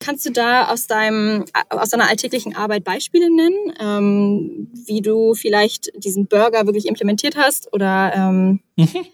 Kannst 0.01 0.25
du 0.25 0.33
da 0.33 0.69
aus 0.69 0.87
deinem 0.87 1.45
aus 1.69 1.91
deiner 1.91 2.09
alltäglichen 2.09 2.57
Arbeit 2.57 2.85
Beispiele 2.85 3.29
nennen, 3.35 3.75
ähm, 3.81 4.71
wie 4.87 5.03
du 5.03 5.35
vielleicht 5.35 5.93
diesen 6.03 6.27
Burger 6.27 6.67
wirklich 6.67 6.87
implementiert 6.87 7.37
hast 7.37 7.73
oder 7.73 8.13
ähm, 8.15 8.61
mhm. 8.77 9.07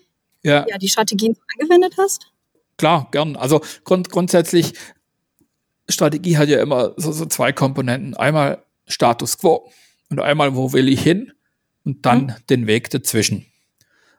ja. 0.42 0.64
ja. 0.68 0.78
die 0.78 0.88
Strategien 0.88 1.36
angewendet 1.58 1.94
hast? 1.98 2.30
Klar, 2.80 3.08
gern. 3.10 3.36
Also 3.36 3.60
grund 3.84 4.08
grundsätzlich 4.08 4.72
Strategie 5.86 6.38
hat 6.38 6.48
ja 6.48 6.62
immer 6.62 6.94
so, 6.96 7.12
so 7.12 7.26
zwei 7.26 7.52
Komponenten. 7.52 8.16
Einmal 8.16 8.64
Status 8.86 9.36
quo 9.36 9.70
und 10.08 10.18
einmal, 10.18 10.56
wo 10.56 10.72
will 10.72 10.88
ich 10.88 11.02
hin 11.02 11.30
und 11.84 12.06
dann 12.06 12.22
mhm. 12.22 12.34
den 12.48 12.66
Weg 12.66 12.88
dazwischen. 12.88 13.44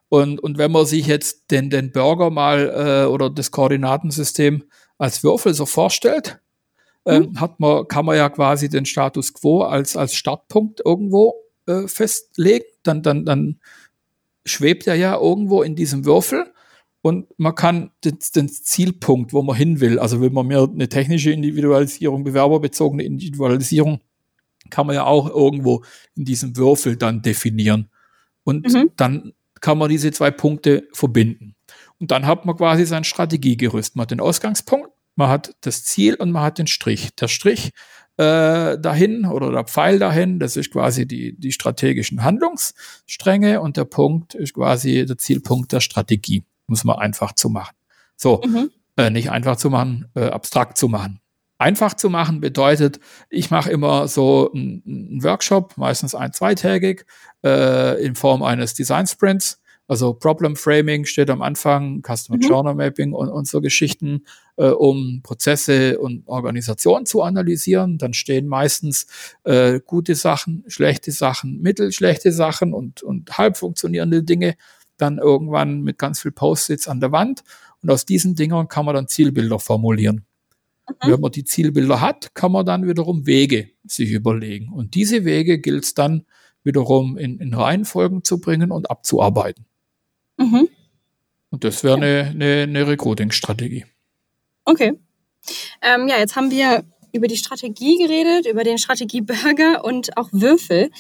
Und, 0.10 0.40
und 0.40 0.60
wenn 0.60 0.72
man 0.72 0.86
sich 0.86 1.08
jetzt 1.08 1.50
den, 1.50 1.72
den 1.72 1.92
Burger 1.92 2.30
mal 2.30 3.06
äh, 3.08 3.10
oder 3.10 3.32
das 3.32 3.50
Koordinatensystem 3.50 4.64
als 5.00 5.24
Würfel 5.24 5.56
so 5.56 5.66
vorstellt, 5.66 6.40
äh, 7.06 7.22
mhm. 7.22 7.42
hat 7.42 7.60
man, 7.60 7.88
kann 7.88 8.06
man 8.06 8.16
ja 8.16 8.30
quasi 8.30 8.70
den 8.70 8.86
Status 8.86 9.34
quo 9.34 9.64
als, 9.64 9.98
als 9.98 10.14
Startpunkt 10.14 10.84
irgendwo 10.86 11.34
äh, 11.66 11.88
festlegen. 11.88 12.66
Dann, 12.84 13.02
dann, 13.02 13.26
dann 13.26 13.60
schwebt 14.46 14.86
er 14.86 14.94
ja 14.94 15.16
irgendwo 15.16 15.64
in 15.64 15.76
diesem 15.76 16.06
Würfel 16.06 16.46
und 17.02 17.28
man 17.38 17.56
kann 17.56 17.92
den, 18.04 18.20
den, 18.36 18.50
Zielpunkt, 18.50 19.34
wo 19.34 19.42
man 19.42 19.56
hin 19.56 19.80
will, 19.80 19.98
also 19.98 20.22
will 20.22 20.30
man 20.30 20.48
mehr 20.48 20.68
eine 20.72 20.88
technische 20.88 21.32
Individualisierung, 21.32 22.24
bewerberbezogene 22.24 23.04
Individualisierung, 23.04 24.02
kann 24.70 24.86
man 24.86 24.96
ja 24.96 25.06
auch 25.06 25.28
irgendwo 25.28 25.84
in 26.16 26.26
diesem 26.26 26.56
Würfel 26.56 26.98
dann 26.98 27.24
definieren. 27.24 27.90
Und 28.44 28.72
mhm. 28.72 28.92
dann 28.98 29.34
kann 29.62 29.80
man 29.80 29.90
diese 29.90 30.12
zwei 30.12 30.30
Punkte 30.30 30.88
verbinden. 30.94 31.56
Und 32.00 32.12
dann 32.12 32.28
hat 32.28 32.46
man 32.46 32.56
quasi 32.56 32.86
sein 32.86 33.04
Strategiegerüst. 33.04 33.96
Man 33.96 34.04
hat 34.04 34.12
den 34.12 34.20
Ausgangspunkt, 34.20 34.90
man 35.16 35.30
hat 35.30 35.56
das 35.62 35.84
Ziel 35.84 36.16
und 36.16 36.32
man 36.32 36.44
hat 36.44 36.60
den 36.60 36.68
Strich. 36.68 37.16
Der 37.16 37.28
Strich 37.28 37.72
äh, 38.18 38.78
dahin 38.78 39.26
oder 39.26 39.52
der 39.52 39.64
Pfeil 39.64 39.98
dahin, 39.98 40.40
das 40.40 40.56
ist 40.56 40.72
quasi 40.72 41.08
die, 41.08 41.36
die 41.38 41.52
strategischen 41.52 42.24
Handlungsstränge 42.24 43.60
und 43.62 43.78
der 43.78 43.86
Punkt 43.86 44.36
ist 44.36 44.54
quasi 44.54 45.06
der 45.06 45.18
Zielpunkt 45.18 45.72
der 45.72 45.80
Strategie 45.80 46.44
muss 46.72 46.86
man 46.86 46.98
einfach 46.98 47.34
zu 47.34 47.50
machen. 47.50 47.76
So, 48.16 48.42
mhm. 48.44 48.72
äh, 48.98 49.10
nicht 49.10 49.30
einfach 49.30 49.58
zu 49.58 49.70
machen, 49.70 50.08
äh, 50.16 50.30
abstrakt 50.30 50.78
zu 50.78 50.88
machen. 50.88 51.20
Einfach 51.60 51.94
zu 51.94 52.10
machen 52.10 52.40
bedeutet, 52.40 53.00
ich 53.30 53.52
mache 53.52 53.70
immer 53.70 54.08
so 54.08 54.52
einen 54.52 55.22
Workshop, 55.22 55.78
meistens 55.78 56.16
ein, 56.16 56.34
zweitägig, 56.34 57.06
äh, 57.44 58.04
in 58.04 58.16
Form 58.16 58.42
eines 58.42 58.74
Design 58.74 59.06
Sprints. 59.06 59.62
Also 59.88 60.14
Problem 60.14 60.56
Framing 60.56 61.04
steht 61.04 61.30
am 61.30 61.42
Anfang, 61.42 62.02
Customer 62.02 62.38
mhm. 62.38 62.48
Journal 62.48 62.76
Mapping 62.76 63.12
und, 63.12 63.28
und 63.28 63.48
so 63.48 63.60
Geschichten, 63.60 64.24
äh, 64.56 64.70
um 64.70 65.20
Prozesse 65.22 66.00
und 66.00 66.26
Organisationen 66.28 67.06
zu 67.06 67.22
analysieren. 67.22 67.98
Dann 67.98 68.14
stehen 68.14 68.48
meistens 68.48 69.08
äh, 69.44 69.82
gute 69.86 70.16
Sachen, 70.16 70.64
schlechte 70.68 71.12
Sachen, 71.12 71.62
mittelschlechte 71.62 72.32
Sachen 72.32 72.74
und, 72.74 73.04
und 73.04 73.38
halb 73.38 73.58
funktionierende 73.58 74.24
Dinge 74.24 74.56
dann 75.02 75.18
irgendwann 75.18 75.82
mit 75.82 75.98
ganz 75.98 76.22
viel 76.22 76.32
Post-its 76.32 76.88
an 76.88 77.00
der 77.00 77.12
Wand. 77.12 77.44
Und 77.82 77.90
aus 77.90 78.06
diesen 78.06 78.36
Dingern 78.36 78.68
kann 78.68 78.86
man 78.86 78.96
dann 78.96 79.08
Zielbilder 79.08 79.60
formulieren. 79.60 80.26
Mhm. 80.88 81.12
Wenn 81.12 81.20
man 81.22 81.32
die 81.32 81.44
Zielbilder 81.44 82.02
hat, 82.02 82.36
kann 82.36 82.52
man 82.52 82.66
dann 82.66 82.88
wiederum 82.88 83.26
Wege 83.26 83.70
sich 83.84 84.12
überlegen. 84.12 84.72
Und 84.72 84.96
diese 84.96 85.26
Wege 85.26 85.60
gilt 85.60 85.84
es 85.84 85.94
dann 85.94 86.26
wiederum 86.64 87.18
in, 87.18 87.40
in 87.40 87.54
Reihenfolgen 87.54 88.24
zu 88.24 88.40
bringen 88.40 88.72
und 88.72 88.90
abzuarbeiten. 88.90 89.66
Mhm. 90.38 90.70
Und 91.50 91.64
das 91.64 91.84
wäre 91.84 91.98
eine, 91.98 92.30
eine, 92.30 92.64
eine 92.64 92.88
Recruiting-Strategie. 92.88 93.86
Okay. 94.64 94.94
Ähm, 95.82 96.08
ja, 96.08 96.18
jetzt 96.18 96.36
haben 96.36 96.52
wir 96.52 96.84
über 97.14 97.28
die 97.28 97.38
Strategie 97.38 97.98
geredet, 97.98 98.46
über 98.46 98.64
den 98.64 98.78
Strategieburger 98.78 99.84
und 99.84 100.18
auch 100.18 100.30
Würfel 100.32 100.92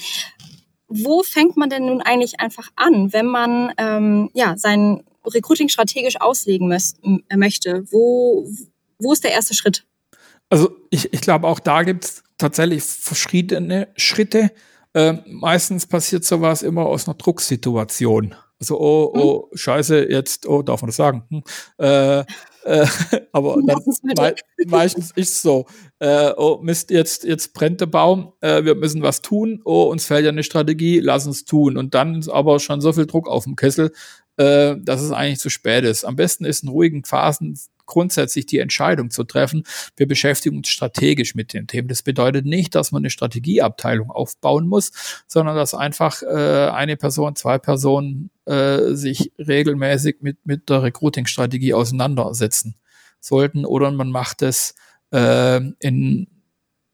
wo 0.91 1.23
fängt 1.23 1.58
man 1.58 1.69
denn 1.69 1.86
nun 1.86 2.01
eigentlich 2.01 2.39
einfach 2.39 2.69
an, 2.75 3.13
wenn 3.13 3.25
man 3.25 3.71
ähm, 3.77 4.30
ja, 4.34 4.58
sein 4.58 5.04
Recruiting 5.25 5.69
strategisch 5.69 6.19
auslegen 6.19 6.71
äh, 6.71 7.38
möchte? 7.38 7.84
Wo, 7.91 8.47
wo 8.99 9.13
ist 9.13 9.23
der 9.23 9.32
erste 9.32 9.54
Schritt? 9.54 9.86
Also 10.49 10.69
ich, 10.89 11.13
ich 11.13 11.21
glaube, 11.21 11.47
auch 11.47 11.60
da 11.60 11.84
gibt 11.84 12.06
es 12.06 12.23
tatsächlich 12.38 12.84
verschiedene 12.84 13.88
Schritte. 13.95 14.51
Äh, 14.93 15.13
meistens 15.25 15.88
passiert 15.88 16.25
sowas 16.25 16.62
immer 16.62 16.86
aus 16.86 17.08
einer 17.08 17.15
Drucksituation. 17.15 18.36
Also, 18.60 18.80
oh, 18.80 19.12
oh, 19.15 19.49
hm? 19.49 19.58
scheiße, 19.58 20.12
jetzt, 20.12 20.47
oh, 20.47 20.62
darf 20.62 20.82
man 20.82 20.89
das 20.89 20.97
sagen? 20.97 21.23
Hm, 21.30 21.43
äh, 21.77 22.23
äh, 22.63 22.86
aber 23.32 23.58
dann 23.65 23.82
me 24.04 24.36
meistens 24.67 25.12
ist 25.12 25.34
es 25.34 25.41
so, 25.41 25.65
äh, 26.00 26.32
oh 26.38 26.60
Mist, 26.62 26.91
jetzt, 26.91 27.24
jetzt 27.24 27.54
brennt 27.54 27.82
der 27.82 27.88
Baum, 27.88 28.34
äh, 28.41 28.63
wir 28.63 28.76
müssen 28.76 29.02
was 29.02 29.21
tun, 29.21 29.62
oh, 29.65 29.84
uns 29.84 30.06
fällt 30.06 30.24
ja 30.24 30.30
eine 30.30 30.43
Strategie, 30.43 31.00
lass 31.00 31.28
uns 31.28 31.45
tun. 31.45 31.78
Und 31.78 31.93
dann 31.93 32.15
ist 32.15 32.30
aber 32.30 32.60
schon 32.60 32.82
so 32.82 32.93
viel 32.93 33.06
Druck 33.06 33.28
auf 33.28 33.45
dem 33.45 33.56
Kessel, 33.56 33.91
äh, 34.38 34.76
dass 34.80 35.02
es 35.02 35.12
eigentlich 35.12 35.39
zu 35.39 35.50
spät 35.50 35.84
ist. 35.84 36.06
Am 36.06 36.15
besten 36.15 36.45
ist 36.45 36.63
in 36.63 36.69
ruhigen 36.69 37.04
Phasen 37.04 37.60
grundsätzlich 37.86 38.46
die 38.46 38.60
Entscheidung 38.60 39.10
zu 39.10 39.24
treffen, 39.24 39.63
wir 39.96 40.08
beschäftigen 40.08 40.58
uns 40.58 40.70
strategisch 40.70 41.36
mit 41.36 41.54
den 41.54 41.67
Themen. 41.67 41.88
Das 41.88 42.04
bedeutet 42.04 42.46
nicht, 42.46 42.76
dass 42.76 42.91
man 42.91 43.02
eine 43.02 43.10
Strategieabteilung 43.10 44.12
aufbauen 44.12 44.67
muss, 44.67 44.91
sondern 45.28 45.56
dass 45.56 45.74
einfach 45.74 46.22
äh, 46.24 46.70
eine 46.70 46.98
Person, 46.98 47.36
zwei 47.36 47.58
Personen 47.58 48.30
äh, 48.46 48.94
sich 48.94 49.32
regelmäßig 49.38 50.17
mit, 50.22 50.46
mit 50.46 50.70
der 50.70 50.84
Recruiting-Strategie 50.84 51.74
auseinandersetzen 51.74 52.76
sollten 53.20 53.65
oder 53.65 53.91
man 53.91 54.10
macht 54.10 54.41
es 54.41 54.76
äh, 55.12 55.62
in 55.80 56.28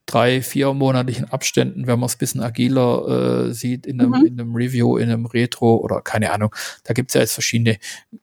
drei, 0.08 0.42
vier 0.42 0.74
monatlichen 0.74 1.26
Abständen, 1.26 1.86
wenn 1.86 2.00
man 2.00 2.08
es 2.08 2.16
ein 2.16 2.20
bisschen 2.20 2.42
agiler 2.42 3.48
äh, 3.50 3.54
sieht, 3.54 3.86
in 3.86 4.00
einem, 4.00 4.12
mhm. 4.12 4.26
in 4.26 4.40
einem 4.40 4.56
Review, 4.56 4.98
in 4.98 5.10
einem 5.10 5.26
Retro 5.26 5.76
oder 5.78 6.02
keine 6.02 6.32
Ahnung. 6.32 6.56
Da 6.84 6.94
gibt 6.94 7.12
es 7.12 7.16
ja 7.16 7.22
jetzt 7.22 7.34
verschiedene 7.34 7.78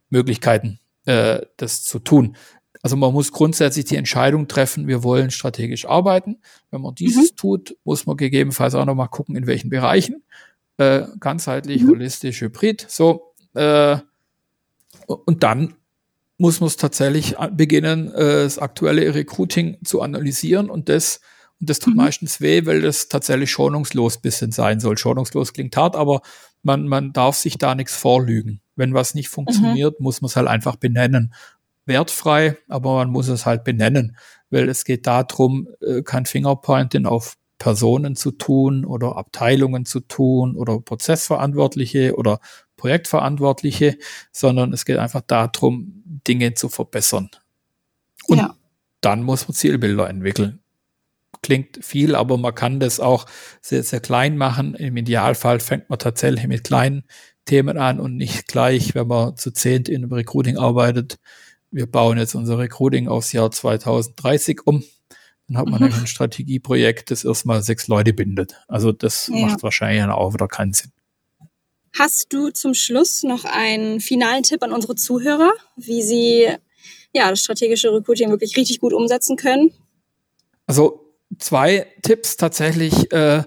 Möglichkeiten, 0.08 0.80
äh, 1.04 1.40
das 1.56 1.84
zu 1.84 1.98
tun. 1.98 2.36
Also 2.82 2.96
man 2.96 3.12
muss 3.12 3.32
grundsätzlich 3.32 3.86
die 3.86 3.96
Entscheidung 3.96 4.46
treffen, 4.46 4.88
wir 4.88 5.02
wollen 5.02 5.30
strategisch 5.30 5.86
arbeiten. 5.86 6.36
Wenn 6.70 6.82
man 6.82 6.94
dieses 6.94 7.32
mhm. 7.32 7.36
tut, 7.36 7.76
muss 7.84 8.04
man 8.04 8.16
gegebenenfalls 8.16 8.74
auch 8.74 8.84
nochmal 8.84 9.08
gucken, 9.08 9.36
in 9.36 9.46
welchen 9.46 9.70
Bereichen. 9.70 10.22
Äh, 10.76 11.04
ganzheitlich, 11.18 11.82
mhm. 11.82 11.90
holistisch, 11.90 12.42
hybrid. 12.42 12.84
So. 12.88 13.32
Äh, 13.54 13.96
und 15.06 15.42
dann 15.42 15.76
muss 16.36 16.60
man 16.60 16.66
es 16.66 16.76
tatsächlich 16.76 17.36
beginnen, 17.52 18.12
äh, 18.12 18.42
das 18.42 18.58
aktuelle 18.58 19.14
Recruiting 19.14 19.78
zu 19.84 20.02
analysieren 20.02 20.68
und 20.68 20.88
das 20.88 21.20
und 21.60 21.70
das 21.70 21.78
tut 21.78 21.94
mhm. 21.94 22.02
meistens 22.02 22.40
weh, 22.40 22.66
weil 22.66 22.82
das 22.82 23.08
tatsächlich 23.08 23.50
schonungslos 23.50 24.18
bisschen 24.18 24.52
sein 24.52 24.80
soll. 24.80 24.98
Schonungslos 24.98 25.52
klingt 25.52 25.76
hart, 25.76 25.96
aber 25.96 26.20
man, 26.62 26.88
man 26.88 27.12
darf 27.12 27.36
sich 27.36 27.58
da 27.58 27.74
nichts 27.74 27.94
vorlügen. 27.94 28.60
Wenn 28.76 28.94
was 28.94 29.14
nicht 29.14 29.28
funktioniert, 29.28 30.00
mhm. 30.00 30.04
muss 30.04 30.20
man 30.20 30.28
es 30.28 30.36
halt 30.36 30.48
einfach 30.48 30.76
benennen 30.76 31.32
wertfrei, 31.86 32.56
aber 32.68 32.96
man 32.96 33.10
muss 33.10 33.28
es 33.28 33.46
halt 33.46 33.64
benennen, 33.64 34.16
weil 34.50 34.68
es 34.68 34.84
geht 34.84 35.06
darum, 35.06 35.68
äh, 35.80 36.02
kein 36.02 36.26
Fingerpointing 36.26 37.06
auf 37.06 37.36
Personen 37.58 38.16
zu 38.16 38.32
tun 38.32 38.84
oder 38.84 39.16
Abteilungen 39.16 39.84
zu 39.84 40.00
tun 40.00 40.56
oder 40.56 40.80
Prozessverantwortliche 40.80 42.16
oder 42.16 42.40
Projektverantwortliche, 42.76 43.96
sondern 44.32 44.72
es 44.72 44.84
geht 44.84 44.98
einfach 44.98 45.22
darum, 45.22 46.02
Dinge 46.26 46.54
zu 46.54 46.68
verbessern. 46.68 47.30
Und 48.26 48.38
ja. 48.38 48.54
dann 49.00 49.22
muss 49.22 49.46
man 49.46 49.54
Zielbilder 49.54 50.08
entwickeln. 50.08 50.60
Klingt 51.42 51.84
viel, 51.84 52.14
aber 52.14 52.38
man 52.38 52.54
kann 52.54 52.80
das 52.80 53.00
auch 53.00 53.26
sehr, 53.60 53.82
sehr 53.82 54.00
klein 54.00 54.36
machen. 54.36 54.74
Im 54.74 54.96
Idealfall 54.96 55.60
fängt 55.60 55.90
man 55.90 55.98
tatsächlich 55.98 56.46
mit 56.46 56.64
kleinen 56.64 57.04
Themen 57.44 57.76
an 57.76 58.00
und 58.00 58.16
nicht 58.16 58.48
gleich, 58.48 58.94
wenn 58.94 59.06
man 59.06 59.36
zu 59.36 59.50
zehnt 59.50 59.88
in 59.88 60.02
einem 60.02 60.12
Recruiting 60.12 60.56
arbeitet, 60.56 61.18
wir 61.74 61.86
bauen 61.86 62.18
jetzt 62.18 62.36
unser 62.36 62.58
Recruiting 62.58 63.08
aufs 63.08 63.32
Jahr 63.32 63.50
2030 63.50 64.60
um. 64.64 64.84
Dann 65.48 65.58
hat 65.58 65.66
man 65.66 65.82
mhm. 65.82 65.92
ein 65.92 66.06
Strategieprojekt, 66.06 67.10
das 67.10 67.24
erstmal 67.24 67.62
sechs 67.62 67.88
Leute 67.88 68.12
bindet. 68.12 68.54
Also 68.68 68.92
das 68.92 69.26
ja. 69.26 69.46
macht 69.46 69.62
wahrscheinlich 69.62 70.00
dann 70.00 70.10
auch 70.10 70.32
wieder 70.32 70.46
keinen 70.46 70.72
Sinn. 70.72 70.92
Hast 71.98 72.32
du 72.32 72.50
zum 72.50 72.74
Schluss 72.74 73.24
noch 73.24 73.44
einen 73.44 74.00
finalen 74.00 74.44
Tipp 74.44 74.62
an 74.62 74.72
unsere 74.72 74.94
Zuhörer, 74.94 75.52
wie 75.76 76.02
sie 76.02 76.48
ja, 77.12 77.30
das 77.30 77.40
strategische 77.40 77.92
Recruiting 77.92 78.30
wirklich 78.30 78.56
richtig 78.56 78.80
gut 78.80 78.92
umsetzen 78.92 79.36
können? 79.36 79.72
Also 80.66 81.03
zwei 81.38 81.86
Tipps 82.02 82.36
tatsächlich. 82.36 83.12
Äh, 83.12 83.44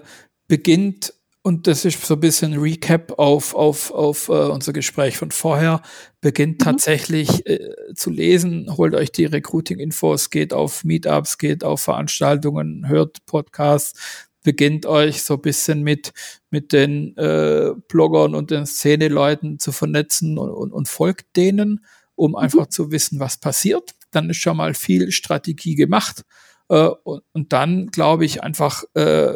beginnt 0.48 1.12
und 1.42 1.66
das 1.66 1.84
ist 1.84 2.04
so 2.04 2.14
ein 2.14 2.20
bisschen 2.20 2.58
Recap 2.58 3.18
auf, 3.18 3.54
auf, 3.54 3.90
auf 3.90 4.28
äh, 4.28 4.32
unser 4.32 4.72
Gespräch 4.72 5.16
von 5.16 5.30
vorher. 5.30 5.80
Beginnt 6.20 6.60
mhm. 6.60 6.64
tatsächlich 6.64 7.46
äh, 7.46 7.94
zu 7.94 8.10
lesen, 8.10 8.76
holt 8.76 8.94
euch 8.94 9.12
die 9.12 9.24
Recruiting-Infos, 9.24 10.30
geht 10.30 10.52
auf 10.52 10.84
Meetups, 10.84 11.38
geht 11.38 11.64
auf 11.64 11.80
Veranstaltungen, 11.80 12.88
hört 12.88 13.24
Podcasts, 13.24 14.28
beginnt 14.42 14.84
euch 14.84 15.22
so 15.22 15.34
ein 15.34 15.40
bisschen 15.40 15.82
mit, 15.82 16.12
mit 16.50 16.72
den 16.72 17.16
äh, 17.16 17.70
Bloggern 17.88 18.34
und 18.34 18.50
den 18.50 18.66
Szeneleuten 18.66 19.58
zu 19.58 19.72
vernetzen 19.72 20.38
und, 20.38 20.50
und, 20.50 20.72
und 20.72 20.88
folgt 20.88 21.36
denen, 21.36 21.84
um 22.14 22.32
mhm. 22.32 22.36
einfach 22.36 22.66
zu 22.66 22.90
wissen, 22.90 23.20
was 23.20 23.38
passiert. 23.38 23.94
Dann 24.10 24.28
ist 24.28 24.38
schon 24.38 24.56
mal 24.56 24.74
viel 24.74 25.12
Strategie 25.12 25.76
gemacht. 25.76 26.24
Äh, 26.68 26.88
und, 27.04 27.22
und 27.32 27.52
dann 27.52 27.88
glaube 27.88 28.24
ich 28.24 28.42
einfach, 28.42 28.84
äh, 28.94 29.34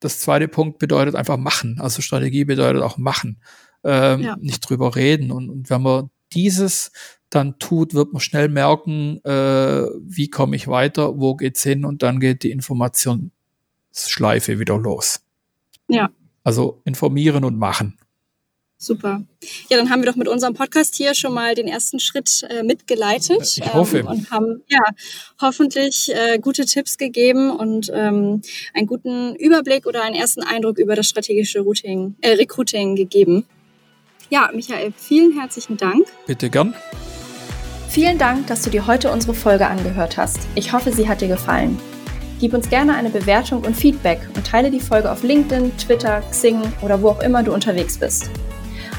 das 0.00 0.20
zweite 0.20 0.48
Punkt 0.48 0.78
bedeutet 0.78 1.14
einfach 1.14 1.36
machen. 1.36 1.78
Also 1.80 2.02
Strategie 2.02 2.44
bedeutet 2.44 2.82
auch 2.82 2.98
machen, 2.98 3.40
ähm, 3.84 4.22
ja. 4.22 4.36
nicht 4.40 4.60
drüber 4.60 4.96
reden. 4.96 5.30
Und, 5.30 5.50
und 5.50 5.70
wenn 5.70 5.82
man 5.82 6.10
dieses 6.32 6.92
dann 7.30 7.58
tut, 7.58 7.94
wird 7.94 8.12
man 8.12 8.20
schnell 8.20 8.48
merken, 8.48 9.24
äh, 9.24 9.86
wie 10.00 10.28
komme 10.28 10.56
ich 10.56 10.66
weiter, 10.66 11.18
wo 11.18 11.36
geht's 11.36 11.62
hin 11.62 11.84
und 11.84 12.02
dann 12.02 12.18
geht 12.18 12.42
die 12.42 12.50
Informationsschleife 12.50 14.58
wieder 14.58 14.76
los. 14.76 15.22
Ja. 15.86 16.10
Also 16.42 16.82
informieren 16.84 17.44
und 17.44 17.56
machen. 17.56 17.98
Super. 18.78 19.22
Ja, 19.70 19.76
dann 19.76 19.88
haben 19.88 20.02
wir 20.02 20.10
doch 20.10 20.16
mit 20.16 20.26
unserem 20.26 20.52
Podcast 20.54 20.96
hier 20.96 21.14
schon 21.14 21.32
mal 21.32 21.54
den 21.54 21.68
ersten 21.68 22.00
Schritt 22.00 22.44
äh, 22.50 22.64
mitgeleitet. 22.64 23.56
Ich 23.56 23.72
hoffe. 23.72 23.98
Ähm, 23.98 24.06
und 24.08 24.30
haben 24.32 24.62
ja 24.66 24.80
hoffentlich 25.40 26.10
äh, 26.12 26.40
gute 26.40 26.64
Tipps 26.64 26.98
gegeben 26.98 27.50
und 27.50 27.88
ähm, 27.94 28.42
einen 28.74 28.86
guten 28.88 29.36
Überblick 29.36 29.86
oder 29.86 30.02
einen 30.02 30.16
ersten 30.16 30.42
Eindruck 30.42 30.78
über 30.78 30.96
das 30.96 31.06
strategische 31.06 31.60
Routing, 31.60 32.16
äh, 32.20 32.30
Recruiting 32.30 32.96
gegeben. 32.96 33.46
Ja, 34.28 34.50
Michael, 34.52 34.92
vielen 34.96 35.38
herzlichen 35.38 35.76
Dank. 35.76 36.04
Bitte 36.26 36.50
gern. 36.50 36.74
Vielen 37.88 38.18
Dank, 38.18 38.48
dass 38.48 38.62
du 38.62 38.70
dir 38.70 38.88
heute 38.88 39.12
unsere 39.12 39.34
Folge 39.34 39.68
angehört 39.68 40.16
hast. 40.16 40.40
Ich 40.56 40.72
hoffe, 40.72 40.90
sie 40.90 41.08
hat 41.08 41.20
dir 41.20 41.28
gefallen. 41.28 41.78
Gib 42.40 42.54
uns 42.54 42.68
gerne 42.70 42.94
eine 42.94 43.10
Bewertung 43.10 43.62
und 43.64 43.76
Feedback 43.76 44.18
und 44.34 44.44
teile 44.44 44.72
die 44.72 44.80
Folge 44.80 45.12
auf 45.12 45.22
LinkedIn, 45.22 45.76
Twitter, 45.76 46.22
Xing 46.30 46.60
oder 46.82 47.00
wo 47.02 47.10
auch 47.10 47.22
immer 47.22 47.44
du 47.44 47.52
unterwegs 47.52 47.98
bist. 47.98 48.30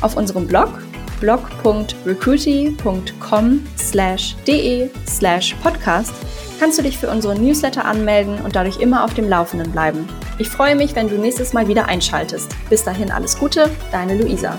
Auf 0.02 0.18
unserem 0.18 0.48
Blog 0.48 0.82
blog.recruity.com 1.22 3.68
slash 3.78 4.36
de 4.48 4.90
slash 5.08 5.56
podcast 5.64 6.12
kannst 6.60 6.78
du 6.78 6.84
dich 6.84 6.98
für 6.98 7.10
unseren 7.10 7.42
Newsletter 7.44 7.86
anmelden 7.86 8.42
und 8.44 8.54
dadurch 8.56 8.80
immer 8.80 9.06
auf 9.06 9.14
dem 9.14 9.30
Laufenden 9.30 9.72
bleiben. 9.72 10.10
Ich 10.38 10.50
freue 10.50 10.76
mich, 10.76 10.96
wenn 10.96 11.08
du 11.08 11.16
nächstes 11.16 11.54
Mal 11.54 11.68
wieder 11.68 11.88
einschaltest. 11.88 12.56
Bis 12.70 12.84
dahin 12.84 13.12
alles 13.12 13.38
Gute, 13.38 13.70
deine 13.92 14.18
Luisa. 14.18 14.58